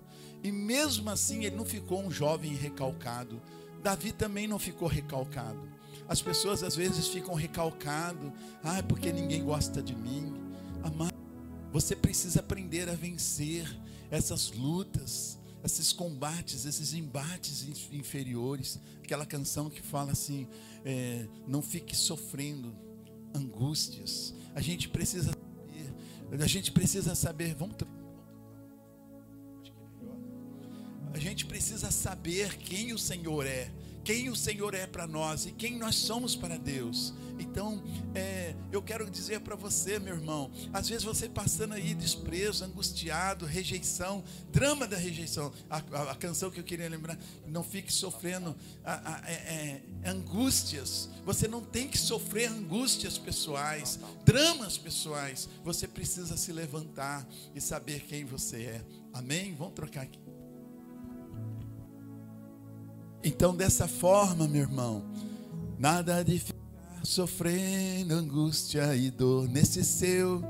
E 0.43 0.51
mesmo 0.51 1.09
assim 1.09 1.45
ele 1.45 1.55
não 1.55 1.65
ficou 1.65 2.01
um 2.03 2.09
jovem 2.09 2.55
recalcado. 2.55 3.39
Davi 3.83 4.11
também 4.11 4.47
não 4.47 4.57
ficou 4.57 4.87
recalcado. 4.87 5.61
As 6.09 6.21
pessoas 6.21 6.63
às 6.63 6.75
vezes 6.75 7.07
ficam 7.07 7.35
recalcado, 7.35 8.33
ah, 8.63 8.81
porque 8.81 9.11
ninguém 9.11 9.43
gosta 9.43 9.81
de 9.83 9.95
mim. 9.95 10.33
Amado, 10.81 11.13
você 11.71 11.95
precisa 11.95 12.39
aprender 12.39 12.89
a 12.89 12.95
vencer 12.95 13.67
essas 14.09 14.51
lutas, 14.51 15.37
esses 15.63 15.93
combates, 15.93 16.65
esses 16.65 16.93
embates 16.93 17.67
inferiores. 17.91 18.79
Aquela 19.03 19.25
canção 19.25 19.69
que 19.69 19.81
fala 19.81 20.13
assim: 20.13 20.47
é, 20.83 21.27
não 21.45 21.61
fique 21.61 21.95
sofrendo 21.95 22.86
angústias. 23.37 24.33
A 24.53 24.61
gente 24.61 24.89
precisa 24.89 25.31
saber, 25.31 26.43
a 26.43 26.47
gente 26.47 26.71
precisa 26.71 27.15
saber. 27.15 27.55
Vamos 27.55 27.77
A 31.13 31.19
gente 31.19 31.45
precisa 31.45 31.89
saber 31.89 32.57
quem 32.57 32.93
o 32.93 32.97
Senhor 32.97 33.45
é, 33.45 33.71
quem 34.03 34.29
o 34.29 34.35
Senhor 34.35 34.73
é 34.73 34.85
para 34.85 35.07
nós 35.07 35.45
e 35.45 35.51
quem 35.51 35.77
nós 35.77 35.95
somos 35.95 36.35
para 36.35 36.57
Deus. 36.57 37.13
Então, 37.39 37.83
é, 38.13 38.46
eu 38.71 38.81
quero 38.81 39.09
dizer 39.09 39.39
para 39.39 39.55
você, 39.55 39.97
meu 39.97 40.15
irmão, 40.15 40.51
às 40.73 40.89
vezes 40.89 41.03
você 41.03 41.29
passando 41.29 41.73
aí 41.73 41.93
desprezo, 41.93 42.65
angustiado, 42.65 43.45
rejeição, 43.45 44.23
drama 44.51 44.87
da 44.87 44.97
rejeição. 44.97 45.51
A, 45.69 45.77
a, 45.77 46.11
a 46.11 46.15
canção 46.15 46.51
que 46.51 46.59
eu 46.59 46.63
queria 46.63 46.89
lembrar, 46.89 47.17
não 47.45 47.63
fique 47.63 47.91
sofrendo 47.91 48.55
a, 48.83 49.21
é, 49.25 49.81
é, 50.03 50.09
angústias. 50.09 51.09
Você 51.25 51.47
não 51.47 51.61
tem 51.61 51.87
que 51.87 51.97
sofrer 51.97 52.49
angústias 52.49 53.17
pessoais, 53.17 53.99
dramas 54.25 54.77
pessoais. 54.77 55.47
Você 55.63 55.87
precisa 55.87 56.35
se 56.35 56.51
levantar 56.51 57.27
e 57.55 57.61
saber 57.61 58.01
quem 58.01 58.25
você 58.25 58.63
é. 58.63 58.85
Amém? 59.13 59.55
Vamos 59.55 59.73
trocar 59.73 60.01
aqui. 60.03 60.19
Então, 63.23 63.55
dessa 63.55 63.87
forma, 63.87 64.47
meu 64.47 64.61
irmão, 64.61 65.03
nada 65.77 66.23
de 66.23 66.39
ficar 66.39 66.66
sofrendo 67.03 68.13
angústia 68.13 68.95
e 68.95 69.09
dor 69.09 69.47
nesse 69.47 69.83
seu 69.83 70.43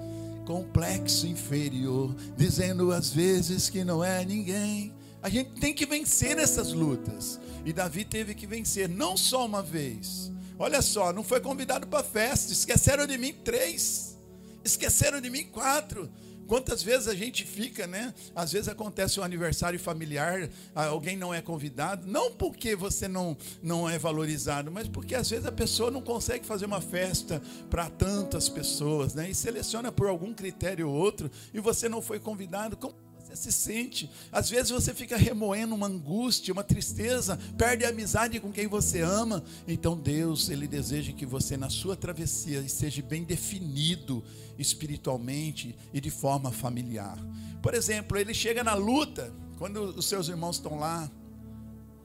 complexo 0.46 1.28
inferior, 1.28 2.16
dizendo 2.38 2.92
às 2.92 3.12
vezes 3.12 3.70
que 3.70 3.84
não 3.84 4.04
é 4.04 4.24
ninguém. 4.24 4.94
A 5.22 5.30
gente 5.30 5.60
tem 5.60 5.74
que 5.74 5.86
vencer 5.86 6.38
essas 6.38 6.72
lutas. 6.72 7.40
E 7.66 7.74
Davi 7.74 8.06
teve 8.06 8.34
que 8.34 8.48
vencer, 8.48 8.88
não 8.88 9.18
só 9.18 9.46
uma 9.46 9.62
vez. 9.62 10.32
Olha 10.58 10.82
só, 10.82 11.12
não 11.12 11.24
foi 11.24 11.42
convidado 11.42 11.86
para 11.86 12.04
festa, 12.04 12.54
esqueceram 12.54 13.06
de 13.06 13.18
mim 13.18 13.34
três, 13.34 14.18
esqueceram 14.64 15.20
de 15.20 15.30
mim 15.30 15.44
quatro. 15.44 16.10
Quantas 16.48 16.82
vezes 16.82 17.08
a 17.08 17.16
gente 17.16 17.44
fica, 17.44 17.86
né? 17.86 18.14
Às 18.36 18.52
vezes 18.52 18.68
acontece 18.68 19.20
um 19.20 19.24
aniversário 19.24 19.80
familiar, 19.80 20.50
alguém 20.74 21.18
não 21.18 21.34
é 21.34 21.42
convidado, 21.42 22.08
não 22.08 22.32
porque 22.32 22.76
você 22.76 23.08
não, 23.08 23.38
não 23.62 23.90
é 23.90 24.00
valorizado, 24.00 24.72
mas 24.72 24.88
porque 24.88 25.16
às 25.16 25.30
vezes 25.30 25.46
a 25.46 25.52
pessoa 25.52 25.92
não 25.92 26.02
consegue 26.02 26.46
fazer 26.46 26.66
uma 26.66 26.82
festa 26.82 27.42
para 27.70 27.90
tantas 27.90 28.48
pessoas, 28.48 29.14
né? 29.14 29.30
E 29.30 29.36
seleciona 29.36 29.92
por 29.92 30.08
algum 30.08 30.34
critério 30.34 30.90
ou 30.90 30.96
outro, 30.96 31.30
e 31.54 31.60
você 31.60 31.90
não 31.90 32.02
foi 32.02 32.20
convidado. 32.20 32.78
Como 32.78 33.07
você 33.28 33.36
se 33.36 33.52
sente? 33.52 34.10
Às 34.32 34.50
vezes 34.50 34.70
você 34.70 34.94
fica 34.94 35.18
remoendo 35.18 35.76
uma 35.76 35.88
angústia, 35.88 36.54
uma 36.54 36.64
tristeza, 36.64 37.38
perde 37.58 37.84
a 37.84 37.90
amizade 37.90 38.40
com 38.40 38.52
quem 38.52 38.68
você 38.68 39.02
ama. 39.02 39.44
Então 39.68 39.98
Deus, 39.98 40.50
Ele 40.50 40.68
deseja 40.68 41.12
que 41.12 41.26
você, 41.26 41.58
na 41.58 41.70
sua 41.70 41.96
travessia, 41.96 42.60
esteja 42.60 43.02
bem 43.02 43.24
definido 43.24 44.24
espiritualmente 44.58 45.76
e 45.94 46.00
de 46.00 46.10
forma 46.10 46.52
familiar. 46.52 47.18
Por 47.62 47.74
exemplo, 47.74 48.18
ele 48.18 48.34
chega 48.34 48.64
na 48.64 48.74
luta, 48.74 49.34
quando 49.58 49.82
os 49.82 50.06
seus 50.06 50.30
irmãos 50.30 50.56
estão 50.56 50.80
lá 50.80 51.12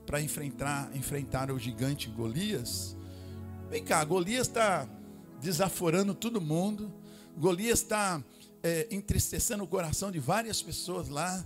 para 0.05 0.21
enfrentar, 0.21 0.91
enfrentar 0.95 1.51
o 1.51 1.59
gigante 1.59 2.09
Golias. 2.09 2.97
Vem 3.71 3.85
cá, 3.85 4.05
Golias 4.05 4.49
está 4.49 4.89
desaforando 5.41 6.15
todo 6.15 6.41
mundo. 6.41 6.93
Golias 7.37 7.81
está 7.81 8.23
é, 8.63 8.87
entristecendo 8.91 9.65
o 9.65 9.67
coração 9.67 10.11
de 10.11 10.21
várias 10.21 10.63
pessoas 10.63 11.09
lá, 11.09 11.45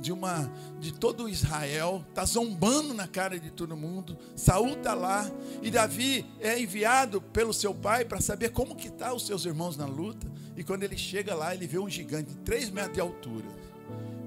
de 0.00 0.10
uma, 0.10 0.50
de 0.80 0.92
todo 0.92 1.28
Israel, 1.28 2.04
está 2.08 2.24
zombando 2.24 2.94
na 2.94 3.06
cara 3.06 3.38
de 3.38 3.50
todo 3.50 3.76
mundo. 3.76 4.16
Saul 4.34 4.72
está 4.72 4.94
lá 4.94 5.30
e 5.62 5.70
Davi 5.70 6.24
é 6.40 6.58
enviado 6.58 7.20
pelo 7.20 7.52
seu 7.52 7.74
pai 7.74 8.04
para 8.04 8.20
saber 8.20 8.50
como 8.50 8.74
que 8.74 8.90
tá 8.90 9.12
os 9.12 9.26
seus 9.26 9.44
irmãos 9.44 9.76
na 9.76 9.86
luta. 9.86 10.26
E 10.56 10.64
quando 10.64 10.84
ele 10.84 10.96
chega 10.96 11.34
lá, 11.34 11.54
ele 11.54 11.66
vê 11.66 11.78
um 11.78 11.90
gigante 11.90 12.30
de 12.30 12.36
3 12.36 12.70
metros 12.70 12.94
de 12.94 13.00
altura. 13.00 13.46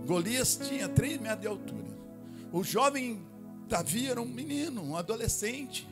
Golias 0.06 0.60
tinha 0.62 0.88
3 0.88 1.20
metros 1.20 1.42
de 1.42 1.48
altura. 1.48 1.88
O 2.52 2.64
jovem 2.64 3.26
Davi 3.68 4.08
era 4.08 4.22
um 4.22 4.26
menino, 4.26 4.84
um 4.84 4.96
adolescente. 4.96 5.88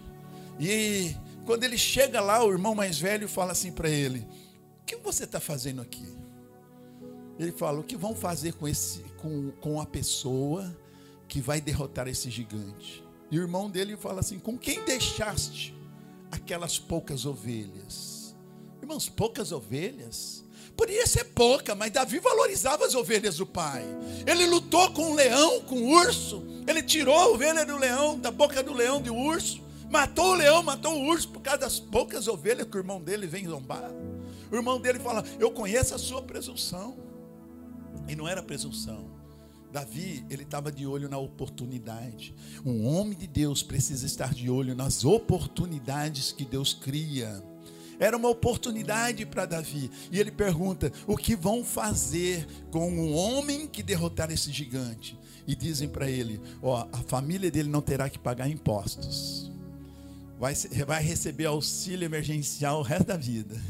E 0.60 1.16
quando 1.46 1.64
ele 1.64 1.78
chega 1.78 2.22
lá, 2.22 2.44
o 2.44 2.52
irmão 2.52 2.76
mais 2.76 3.00
velho 3.00 3.28
fala 3.28 3.52
assim 3.52 3.72
para 3.72 3.90
ele: 3.90 4.28
O 4.82 4.86
que 4.86 4.96
você 4.98 5.24
está 5.26 5.40
fazendo 5.40 5.82
aqui? 5.82 6.25
Ele 7.40 7.52
fala: 7.52 7.80
O 7.80 7.84
que 7.84 7.98
vão 7.98 8.16
fazer 8.16 8.54
com, 8.54 8.68
esse, 8.68 9.00
com, 9.18 9.52
com 9.62 9.82
a 9.82 9.86
pessoa 9.86 10.76
que 11.28 11.42
vai 11.42 11.60
derrotar 11.60 12.08
esse 12.08 12.30
gigante? 12.30 13.04
E 13.30 13.40
o 13.40 13.42
irmão 13.42 13.70
dele 13.70 13.98
fala 13.98 14.20
assim: 14.20 14.40
Com 14.40 14.58
quem 14.58 14.84
deixaste 14.84 15.76
aquelas 16.32 16.80
poucas 16.80 17.26
ovelhas? 17.26 18.36
Irmãos, 18.82 19.10
poucas 19.10 19.52
ovelhas? 19.52 20.44
Podia 20.78 21.08
ser 21.08 21.26
pouca, 21.26 21.74
mas 21.74 21.92
Davi 21.92 22.20
valorizava 22.20 22.86
as 22.86 22.96
ovelhas 22.96 23.38
do 23.38 23.46
pai. 23.46 23.84
Ele 24.28 24.46
lutou 24.46 24.92
com 24.92 25.12
o 25.12 25.16
leão, 25.16 25.62
com 25.62 25.76
o 25.76 25.90
urso. 25.90 26.44
Ele 26.68 26.84
tirou 26.84 27.16
a 27.16 27.28
ovelha 27.28 27.66
do 27.66 27.78
leão, 27.78 28.20
da 28.20 28.30
boca 28.30 28.62
do 28.62 28.74
leão, 28.74 29.02
do 29.02 29.16
urso. 29.16 29.64
Matou 29.90 30.32
o 30.32 30.36
leão, 30.36 30.62
matou 30.62 30.94
o 30.94 31.06
urso 31.08 31.30
por 31.30 31.42
causa 31.42 31.60
das 31.60 31.80
poucas 31.80 32.28
ovelhas 32.28 32.68
que 32.68 32.76
o 32.76 32.80
irmão 32.80 33.02
dele 33.02 33.26
vem 33.26 33.48
zombar. 33.48 33.90
O 34.52 34.56
irmão 34.56 34.80
dele 34.80 35.00
fala: 35.00 35.24
Eu 35.40 35.52
conheço 35.52 35.96
a 35.96 35.98
sua 35.98 36.22
presunção. 36.22 37.05
E 38.08 38.16
não 38.16 38.28
era 38.28 38.44
presunção. 38.44 39.16
Davi, 39.72 40.26
ele 40.30 40.44
estava 40.44 40.72
de 40.72 40.86
olho 40.86 41.10
na 41.10 41.18
oportunidade. 41.18 42.34
Um 42.66 42.88
homem 42.88 43.18
de 43.18 43.28
Deus 43.28 43.62
precisa 43.62 44.06
estar 44.06 44.34
de 44.34 44.50
olho 44.50 44.74
nas 44.74 45.04
oportunidades 45.04 46.32
que 46.32 46.46
Deus 46.46 46.74
cria. 46.74 47.44
Era 48.00 48.16
uma 48.16 48.30
oportunidade 48.30 49.26
para 49.26 49.46
Davi. 49.46 49.92
E 50.12 50.20
ele 50.20 50.32
pergunta: 50.32 50.92
o 51.06 51.18
que 51.18 51.36
vão 51.36 51.64
fazer 51.64 52.48
com 52.72 52.90
um 52.90 53.14
homem 53.14 53.68
que 53.68 53.84
derrotar 53.84 54.32
esse 54.32 54.52
gigante? 54.52 55.20
E 55.48 55.56
dizem 55.56 55.90
para 55.90 56.10
ele: 56.10 56.40
ó, 56.62 56.88
a 56.92 57.00
família 57.00 57.52
dele 57.52 57.70
não 57.70 57.82
terá 57.82 58.10
que 58.10 58.20
pagar 58.20 58.50
impostos. 58.50 59.52
Vai, 60.40 60.54
vai 60.86 61.04
receber 61.04 61.46
auxílio 61.46 62.06
emergencial 62.06 62.80
o 62.80 62.84
resto 62.84 63.08
da 63.08 63.18
vida. 63.18 63.62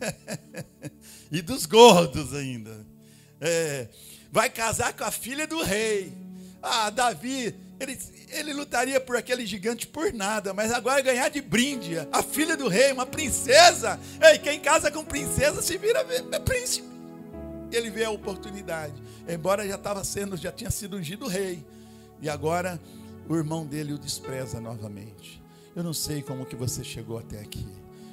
e 1.32 1.40
dos 1.40 1.66
gordos 1.66 2.34
ainda. 2.34 2.95
É, 3.40 3.88
vai 4.30 4.50
casar 4.50 4.92
com 4.92 5.04
a 5.04 5.10
filha 5.10 5.46
do 5.46 5.62
rei. 5.62 6.12
Ah, 6.62 6.90
Davi, 6.90 7.54
ele, 7.78 7.98
ele 8.30 8.52
lutaria 8.52 9.00
por 9.00 9.16
aquele 9.16 9.46
gigante 9.46 9.86
por 9.86 10.12
nada, 10.12 10.52
mas 10.54 10.72
agora 10.72 11.00
ganhar 11.00 11.28
de 11.28 11.40
brinde 11.40 11.96
a 12.10 12.22
filha 12.22 12.56
do 12.56 12.68
rei, 12.68 12.92
uma 12.92 13.06
princesa. 13.06 14.00
Ei, 14.22 14.38
quem 14.38 14.58
casa 14.60 14.90
com 14.90 15.04
princesa 15.04 15.60
se 15.60 15.76
vira 15.76 16.04
príncipe. 16.40 16.88
Ele 17.70 17.90
vê 17.90 18.04
a 18.04 18.10
oportunidade. 18.10 18.94
Embora 19.28 19.66
já 19.66 19.74
estava 19.74 20.02
sendo, 20.04 20.36
já 20.36 20.52
tinha 20.52 20.70
sido 20.70 20.96
ungido 20.96 21.26
rei. 21.26 21.64
E 22.20 22.28
agora 22.28 22.80
o 23.28 23.36
irmão 23.36 23.66
dele 23.66 23.92
o 23.92 23.98
despreza 23.98 24.60
novamente. 24.60 25.42
Eu 25.74 25.82
não 25.82 25.92
sei 25.92 26.22
como 26.22 26.46
que 26.46 26.56
você 26.56 26.82
chegou 26.82 27.18
até 27.18 27.40
aqui. 27.40 27.66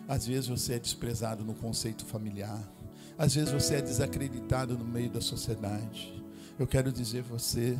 Às 0.07 0.27
vezes 0.27 0.47
você 0.47 0.73
é 0.73 0.79
desprezado 0.79 1.45
no 1.45 1.53
conceito 1.53 2.05
familiar. 2.05 2.61
Às 3.17 3.35
vezes 3.35 3.51
você 3.51 3.75
é 3.75 3.81
desacreditado 3.81 4.77
no 4.77 4.85
meio 4.85 5.09
da 5.09 5.21
sociedade. 5.21 6.23
Eu 6.57 6.67
quero 6.67 6.91
dizer 6.91 7.19
a 7.19 7.33
você, 7.33 7.77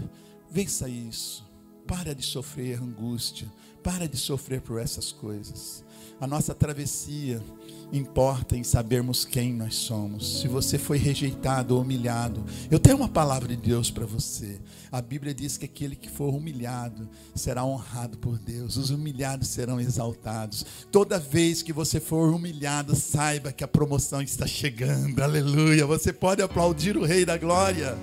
vença 0.49 0.87
isso. 0.87 1.45
Para 1.87 2.13
de 2.15 2.23
sofrer 2.23 2.81
angústia. 2.81 3.47
Para 3.81 4.07
de 4.07 4.17
sofrer 4.17 4.61
por 4.61 4.79
essas 4.79 5.11
coisas. 5.11 5.83
A 6.23 6.27
nossa 6.27 6.55
travessia 6.55 7.43
importa 7.91 8.55
em 8.55 8.63
sabermos 8.63 9.25
quem 9.25 9.51
nós 9.53 9.75
somos. 9.75 10.39
Se 10.39 10.47
você 10.47 10.77
foi 10.77 10.97
rejeitado 10.97 11.75
ou 11.75 11.81
humilhado, 11.81 12.45
eu 12.71 12.79
tenho 12.79 12.95
uma 12.95 13.09
palavra 13.09 13.49
de 13.49 13.57
Deus 13.57 13.91
para 13.91 14.05
você. 14.05 14.57
A 14.89 15.01
Bíblia 15.01 15.33
diz 15.33 15.57
que 15.57 15.65
aquele 15.65 15.97
que 15.97 16.09
for 16.09 16.33
humilhado 16.33 17.09
será 17.35 17.65
honrado 17.65 18.17
por 18.19 18.39
Deus. 18.39 18.77
Os 18.77 18.89
humilhados 18.89 19.49
serão 19.49 19.81
exaltados. 19.81 20.65
Toda 20.89 21.19
vez 21.19 21.61
que 21.61 21.73
você 21.73 21.99
for 21.99 22.33
humilhado, 22.33 22.95
saiba 22.95 23.51
que 23.51 23.65
a 23.65 23.67
promoção 23.67 24.21
está 24.21 24.47
chegando. 24.47 25.21
Aleluia. 25.21 25.85
Você 25.85 26.13
pode 26.13 26.41
aplaudir 26.41 26.95
o 26.95 27.03
Rei 27.03 27.25
da 27.25 27.35
Glória. 27.37 27.97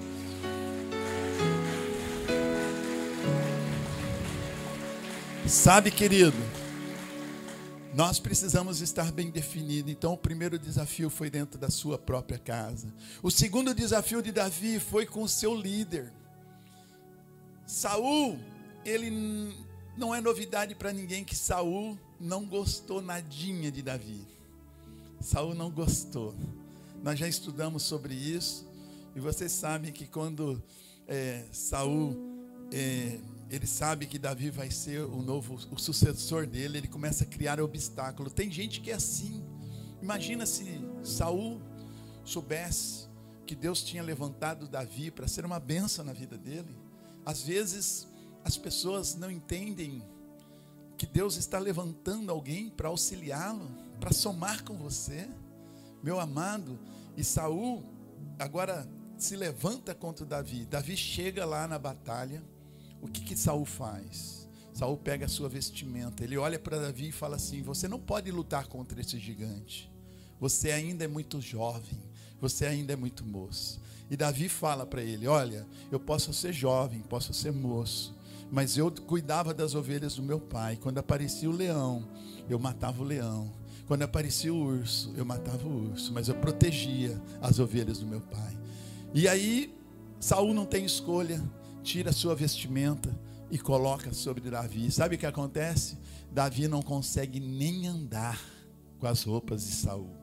Sabe, 5.46 5.90
querido, 5.90 6.36
nós 8.00 8.18
precisamos 8.18 8.80
estar 8.80 9.12
bem 9.12 9.30
definidos. 9.30 9.92
Então, 9.92 10.14
o 10.14 10.16
primeiro 10.16 10.58
desafio 10.58 11.10
foi 11.10 11.28
dentro 11.28 11.58
da 11.58 11.68
sua 11.68 11.98
própria 11.98 12.38
casa. 12.38 12.90
O 13.22 13.30
segundo 13.30 13.74
desafio 13.74 14.22
de 14.22 14.32
Davi 14.32 14.80
foi 14.80 15.04
com 15.04 15.22
o 15.22 15.28
seu 15.28 15.54
líder. 15.54 16.10
Saul, 17.66 18.38
ele 18.86 19.54
não 19.98 20.14
é 20.14 20.20
novidade 20.22 20.74
para 20.74 20.94
ninguém 20.94 21.22
que 21.22 21.36
Saul 21.36 21.98
não 22.18 22.46
gostou 22.46 23.02
nadinha 23.02 23.70
de 23.70 23.82
Davi. 23.82 24.26
Saul 25.20 25.54
não 25.54 25.70
gostou. 25.70 26.34
Nós 27.02 27.18
já 27.18 27.28
estudamos 27.28 27.82
sobre 27.82 28.14
isso 28.14 28.66
e 29.14 29.20
vocês 29.20 29.52
sabem 29.52 29.92
que 29.92 30.06
quando 30.06 30.62
é, 31.06 31.44
Saul 31.52 32.16
é, 32.72 33.18
ele 33.50 33.66
sabe 33.66 34.06
que 34.06 34.16
Davi 34.16 34.48
vai 34.48 34.70
ser 34.70 35.00
o 35.00 35.20
novo, 35.22 35.58
o 35.72 35.78
sucessor 35.78 36.46
dele, 36.46 36.78
ele 36.78 36.88
começa 36.88 37.24
a 37.24 37.26
criar 37.26 37.60
obstáculo. 37.60 38.30
Tem 38.30 38.48
gente 38.50 38.80
que 38.80 38.92
é 38.92 38.94
assim. 38.94 39.44
Imagina 40.00 40.46
se 40.46 40.80
Saul 41.02 41.60
soubesse 42.24 43.08
que 43.44 43.56
Deus 43.56 43.82
tinha 43.82 44.04
levantado 44.04 44.68
Davi 44.68 45.10
para 45.10 45.26
ser 45.26 45.44
uma 45.44 45.58
benção 45.58 46.04
na 46.04 46.12
vida 46.12 46.38
dele. 46.38 46.76
Às 47.26 47.42
vezes 47.42 48.06
as 48.44 48.56
pessoas 48.56 49.16
não 49.16 49.28
entendem 49.28 50.00
que 50.96 51.04
Deus 51.04 51.36
está 51.36 51.58
levantando 51.58 52.30
alguém 52.30 52.70
para 52.70 52.88
auxiliá-lo, 52.88 53.68
para 53.98 54.12
somar 54.12 54.62
com 54.62 54.76
você. 54.76 55.28
Meu 56.04 56.20
amado, 56.20 56.78
e 57.16 57.24
Saul 57.24 57.82
agora 58.38 58.88
se 59.18 59.34
levanta 59.34 59.92
contra 59.92 60.24
Davi. 60.24 60.66
Davi 60.66 60.96
chega 60.96 61.44
lá 61.44 61.66
na 61.66 61.80
batalha 61.80 62.40
o 63.00 63.08
que 63.08 63.22
que 63.22 63.36
Saul 63.36 63.64
faz? 63.64 64.48
Saul 64.72 64.96
pega 64.96 65.26
a 65.26 65.28
sua 65.28 65.48
vestimenta, 65.48 66.24
ele 66.24 66.38
olha 66.38 66.58
para 66.58 66.78
Davi 66.78 67.08
e 67.08 67.12
fala 67.12 67.36
assim: 67.36 67.62
Você 67.62 67.88
não 67.88 67.98
pode 67.98 68.30
lutar 68.30 68.66
contra 68.66 69.00
esse 69.00 69.18
gigante. 69.18 69.90
Você 70.40 70.70
ainda 70.70 71.04
é 71.04 71.08
muito 71.08 71.40
jovem, 71.40 71.98
você 72.40 72.64
ainda 72.66 72.92
é 72.92 72.96
muito 72.96 73.24
moço. 73.24 73.80
E 74.10 74.16
Davi 74.16 74.48
fala 74.48 74.86
para 74.86 75.02
ele: 75.02 75.26
Olha, 75.26 75.66
eu 75.90 76.00
posso 76.00 76.32
ser 76.32 76.52
jovem, 76.52 77.00
posso 77.00 77.34
ser 77.34 77.52
moço, 77.52 78.16
mas 78.50 78.76
eu 78.76 78.90
cuidava 78.90 79.52
das 79.52 79.74
ovelhas 79.74 80.16
do 80.16 80.22
meu 80.22 80.40
pai. 80.40 80.76
Quando 80.76 80.98
aparecia 80.98 81.48
o 81.50 81.52
leão, 81.52 82.08
eu 82.48 82.58
matava 82.58 83.02
o 83.02 83.04
leão. 83.04 83.52
Quando 83.86 84.02
aparecia 84.02 84.54
o 84.54 84.56
urso, 84.56 85.12
eu 85.16 85.24
matava 85.24 85.66
o 85.66 85.90
urso, 85.90 86.12
mas 86.12 86.28
eu 86.28 86.34
protegia 86.36 87.20
as 87.42 87.58
ovelhas 87.58 87.98
do 87.98 88.06
meu 88.06 88.20
pai. 88.20 88.56
E 89.12 89.26
aí 89.26 89.76
Saul 90.20 90.54
não 90.54 90.64
tem 90.64 90.84
escolha 90.84 91.42
tira 91.82 92.12
sua 92.12 92.34
vestimenta 92.34 93.14
e 93.50 93.58
coloca 93.58 94.12
sobre 94.12 94.48
Davi. 94.48 94.90
Sabe 94.90 95.16
o 95.16 95.18
que 95.18 95.26
acontece? 95.26 95.96
Davi 96.30 96.68
não 96.68 96.82
consegue 96.82 97.40
nem 97.40 97.86
andar 97.86 98.40
com 98.98 99.06
as 99.06 99.22
roupas 99.22 99.64
de 99.64 99.72
Saul. 99.72 100.14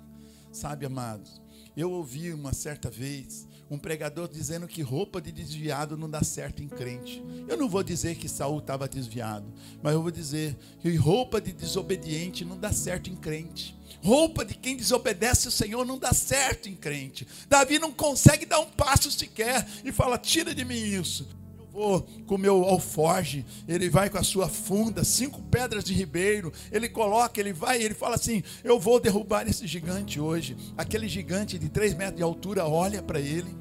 Sabe, 0.51 0.85
amados? 0.85 1.41
Eu 1.75 1.91
ouvi 1.91 2.33
uma 2.33 2.53
certa 2.53 2.89
vez 2.89 3.47
um 3.69 3.77
pregador 3.77 4.27
dizendo 4.29 4.67
que 4.67 4.81
roupa 4.81 5.21
de 5.21 5.31
desviado 5.31 5.97
não 5.97 6.09
dá 6.09 6.23
certo 6.23 6.63
em 6.63 6.67
crente. 6.67 7.21
Eu 7.47 7.57
não 7.57 7.67
vou 7.67 7.83
dizer 7.83 8.15
que 8.15 8.29
Saul 8.29 8.59
estava 8.59 8.87
desviado, 8.87 9.45
mas 9.83 9.93
eu 9.93 10.01
vou 10.01 10.09
dizer 10.09 10.57
que 10.79 10.95
roupa 10.95 11.41
de 11.41 11.51
desobediente 11.51 12.45
não 12.45 12.57
dá 12.57 12.71
certo 12.71 13.09
em 13.09 13.15
crente. 13.15 13.77
Roupa 14.01 14.45
de 14.45 14.55
quem 14.55 14.77
desobedece 14.77 15.47
o 15.49 15.51
Senhor 15.51 15.85
não 15.85 15.99
dá 15.99 16.13
certo 16.13 16.69
em 16.69 16.75
crente. 16.75 17.27
Davi 17.49 17.77
não 17.77 17.91
consegue 17.91 18.45
dar 18.45 18.59
um 18.59 18.71
passo 18.71 19.11
sequer 19.11 19.67
e 19.83 19.91
fala: 19.91 20.17
tira 20.17 20.55
de 20.55 20.63
mim 20.63 20.79
isso 20.79 21.36
for 21.77 22.03
com 22.25 22.33
o 22.33 22.39
meu 22.39 22.63
alforge, 22.63 23.45
ele 23.67 23.87
vai 23.87 24.09
com 24.09 24.17
a 24.17 24.23
sua 24.23 24.49
funda, 24.49 25.03
cinco 25.03 25.43
pedras 25.43 25.83
de 25.83 25.93
ribeiro, 25.93 26.51
ele 26.71 26.89
coloca, 26.89 27.39
ele 27.39 27.53
vai, 27.53 27.79
ele 27.79 27.93
fala 27.93 28.15
assim: 28.15 28.41
Eu 28.63 28.79
vou 28.79 28.99
derrubar 28.99 29.47
esse 29.47 29.67
gigante 29.67 30.19
hoje. 30.19 30.57
Aquele 30.75 31.07
gigante 31.07 31.59
de 31.59 31.69
três 31.69 31.93
metros 31.93 32.17
de 32.17 32.23
altura 32.23 32.65
olha 32.67 32.99
para 33.03 33.19
ele 33.19 33.55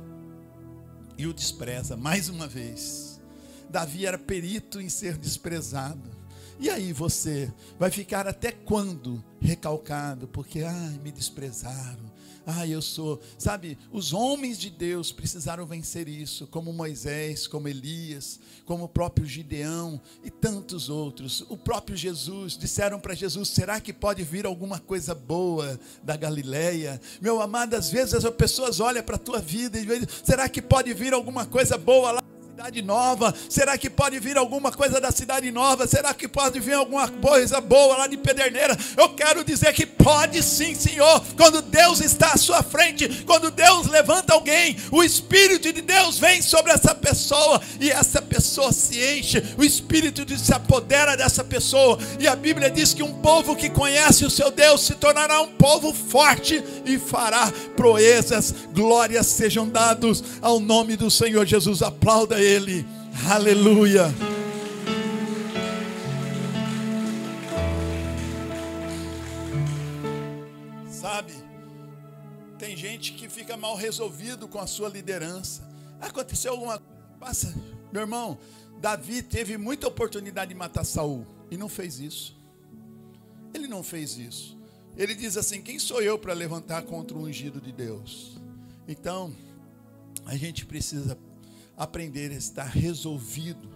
e 1.19 1.27
o 1.27 1.35
despreza 1.35 1.95
mais 1.95 2.31
uma 2.31 2.47
vez. 2.47 3.21
Davi 3.69 4.07
era 4.07 4.17
perito 4.17 4.81
em 4.81 4.89
ser 4.89 5.19
desprezado. 5.19 6.17
E 6.59 6.71
aí 6.71 6.95
você 6.95 7.53
vai 7.79 7.91
ficar 7.91 8.27
até 8.27 8.51
quando 8.51 9.23
recalcado? 9.39 10.27
Porque, 10.27 10.63
ai, 10.63 10.99
me 11.05 11.13
desprezaram. 11.13 12.16
Ai, 12.49 12.73
eu 12.73 12.81
sou. 12.81 13.21
Sabe, 13.37 13.77
os 13.91 14.13
homens 14.13 14.57
de 14.57 14.71
Deus 14.71 15.11
precisaram 15.11 15.67
vencer 15.67 16.07
isso, 16.07 16.47
como 16.47 16.73
Moisés, 16.73 17.49
como 17.49 17.67
Elias, 17.67 18.39
como 18.65 18.85
o 18.85 18.89
próprio 18.89 19.27
Gideão 19.27 20.01
e 20.23 20.31
tantos 20.31 20.89
outros. 20.89 21.45
O 21.49 21.57
próprio 21.57 21.97
Jesus, 21.97 22.57
disseram 22.57 23.01
para 23.01 23.15
Jesus: 23.15 23.49
será 23.49 23.81
que 23.81 23.93
pode 23.93 24.23
vir 24.23 24.47
alguma 24.47 24.79
coisa 24.79 25.13
boa 25.13 25.79
da 26.05 26.17
Galileia? 26.17 27.01
Meu 27.21 27.43
amado, 27.43 27.75
às 27.75 27.91
vezes 27.91 28.15
as 28.15 28.31
pessoas 28.31 28.79
olham 28.79 29.03
para 29.03 29.17
a 29.17 29.19
tua 29.19 29.41
vida 29.41 29.77
e 29.77 29.85
dizem: 29.85 30.07
será 30.25 30.49
que 30.49 30.63
pode 30.63 30.95
vir 30.95 31.13
alguma 31.13 31.47
coisa 31.47 31.77
boa 31.77 32.13
lá? 32.13 32.26
Cidade 32.57 32.81
nova? 32.81 33.35
Será 33.51 33.77
que 33.77 33.91
pode 33.91 34.19
vir 34.19 34.39
alguma 34.39 34.73
coisa 34.73 34.99
da 34.99 35.11
cidade 35.11 35.53
nova? 35.53 35.87
Será 35.87 36.15
que 36.15 36.27
pode 36.27 36.59
vir 36.59 36.73
alguma 36.73 37.07
coisa 37.07 37.61
boa 37.61 37.99
lá 37.99 38.07
de 38.07 38.17
Pederneira? 38.17 38.75
Eu 38.97 39.11
quero 39.11 39.45
dizer 39.45 39.75
que 39.75 39.85
pode 39.85 40.43
sim, 40.43 40.75
Senhor. 40.75 41.23
Quando 41.37 41.61
Deus 41.61 42.01
está 42.01 42.33
à 42.33 42.39
sua 42.39 42.63
frente, 42.63 43.25
quando 43.27 43.51
Deus 43.51 43.89
levanta 43.89 44.33
alguém, 44.33 44.75
o 44.91 45.03
Espírito 45.03 45.71
de 45.71 45.83
Deus 45.83 46.19
vem 46.19 46.41
sobre 46.41 46.73
essa 46.73 46.95
pessoa 46.95 47.61
e 47.79 47.91
essa 47.91 48.23
pessoa 48.23 48.73
se 48.73 49.05
enche. 49.05 49.43
O 49.59 49.63
Espírito 49.63 50.25
de 50.25 50.41
se 50.41 50.55
apodera 50.55 51.15
dessa 51.15 51.45
pessoa. 51.45 51.99
E 52.19 52.27
a 52.27 52.35
Bíblia 52.35 52.71
diz 52.71 52.95
que 52.95 53.03
um 53.03 53.21
povo 53.21 53.55
que 53.55 53.69
conhece 53.69 54.25
o 54.25 54.31
seu 54.31 54.51
Deus 54.51 54.81
se 54.81 54.95
tornará 54.95 55.43
um 55.43 55.49
povo 55.49 55.93
forte 55.93 56.65
e 56.87 56.99
fará 56.99 57.53
proezas. 57.77 58.55
Glórias 58.73 59.27
sejam 59.27 59.69
dados 59.69 60.25
ao 60.41 60.59
nome 60.59 60.97
do 60.97 61.11
Senhor 61.11 61.45
Jesus. 61.45 61.83
Aplauda 61.83 62.46
ele. 62.47 62.87
Aleluia. 63.29 64.05
Sabe, 70.89 71.33
tem 72.59 72.77
gente 72.77 73.13
que 73.13 73.29
fica 73.29 73.57
mal 73.57 73.75
resolvido 73.75 74.47
com 74.47 74.61
a 74.61 74.67
sua 74.67 74.89
liderança. 74.89 75.69
Aconteceu 76.01 76.53
alguma 76.53 76.81
passa, 77.19 77.53
meu 77.93 78.03
irmão, 78.03 78.39
Davi 78.81 79.23
teve 79.23 79.57
muita 79.57 79.89
oportunidade 79.89 80.51
de 80.51 80.55
matar 80.55 80.85
Saul 80.85 81.27
e 81.51 81.57
não 81.57 81.69
fez 81.69 81.99
isso. 81.99 82.37
Ele 83.53 83.67
não 83.67 83.83
fez 83.83 84.17
isso. 84.19 84.57
Ele 84.97 85.15
diz 85.15 85.37
assim: 85.37 85.63
Quem 85.63 85.79
sou 85.79 86.01
eu 86.03 86.19
para 86.19 86.33
levantar 86.33 86.83
contra 86.83 87.17
o 87.17 87.23
ungido 87.23 87.61
de 87.61 87.73
Deus? 87.73 88.39
Então, 88.87 89.35
a 90.25 90.37
gente 90.37 90.65
precisa 90.65 91.19
aprender 91.77 92.31
a 92.31 92.37
estar 92.37 92.65
resolvido 92.65 93.69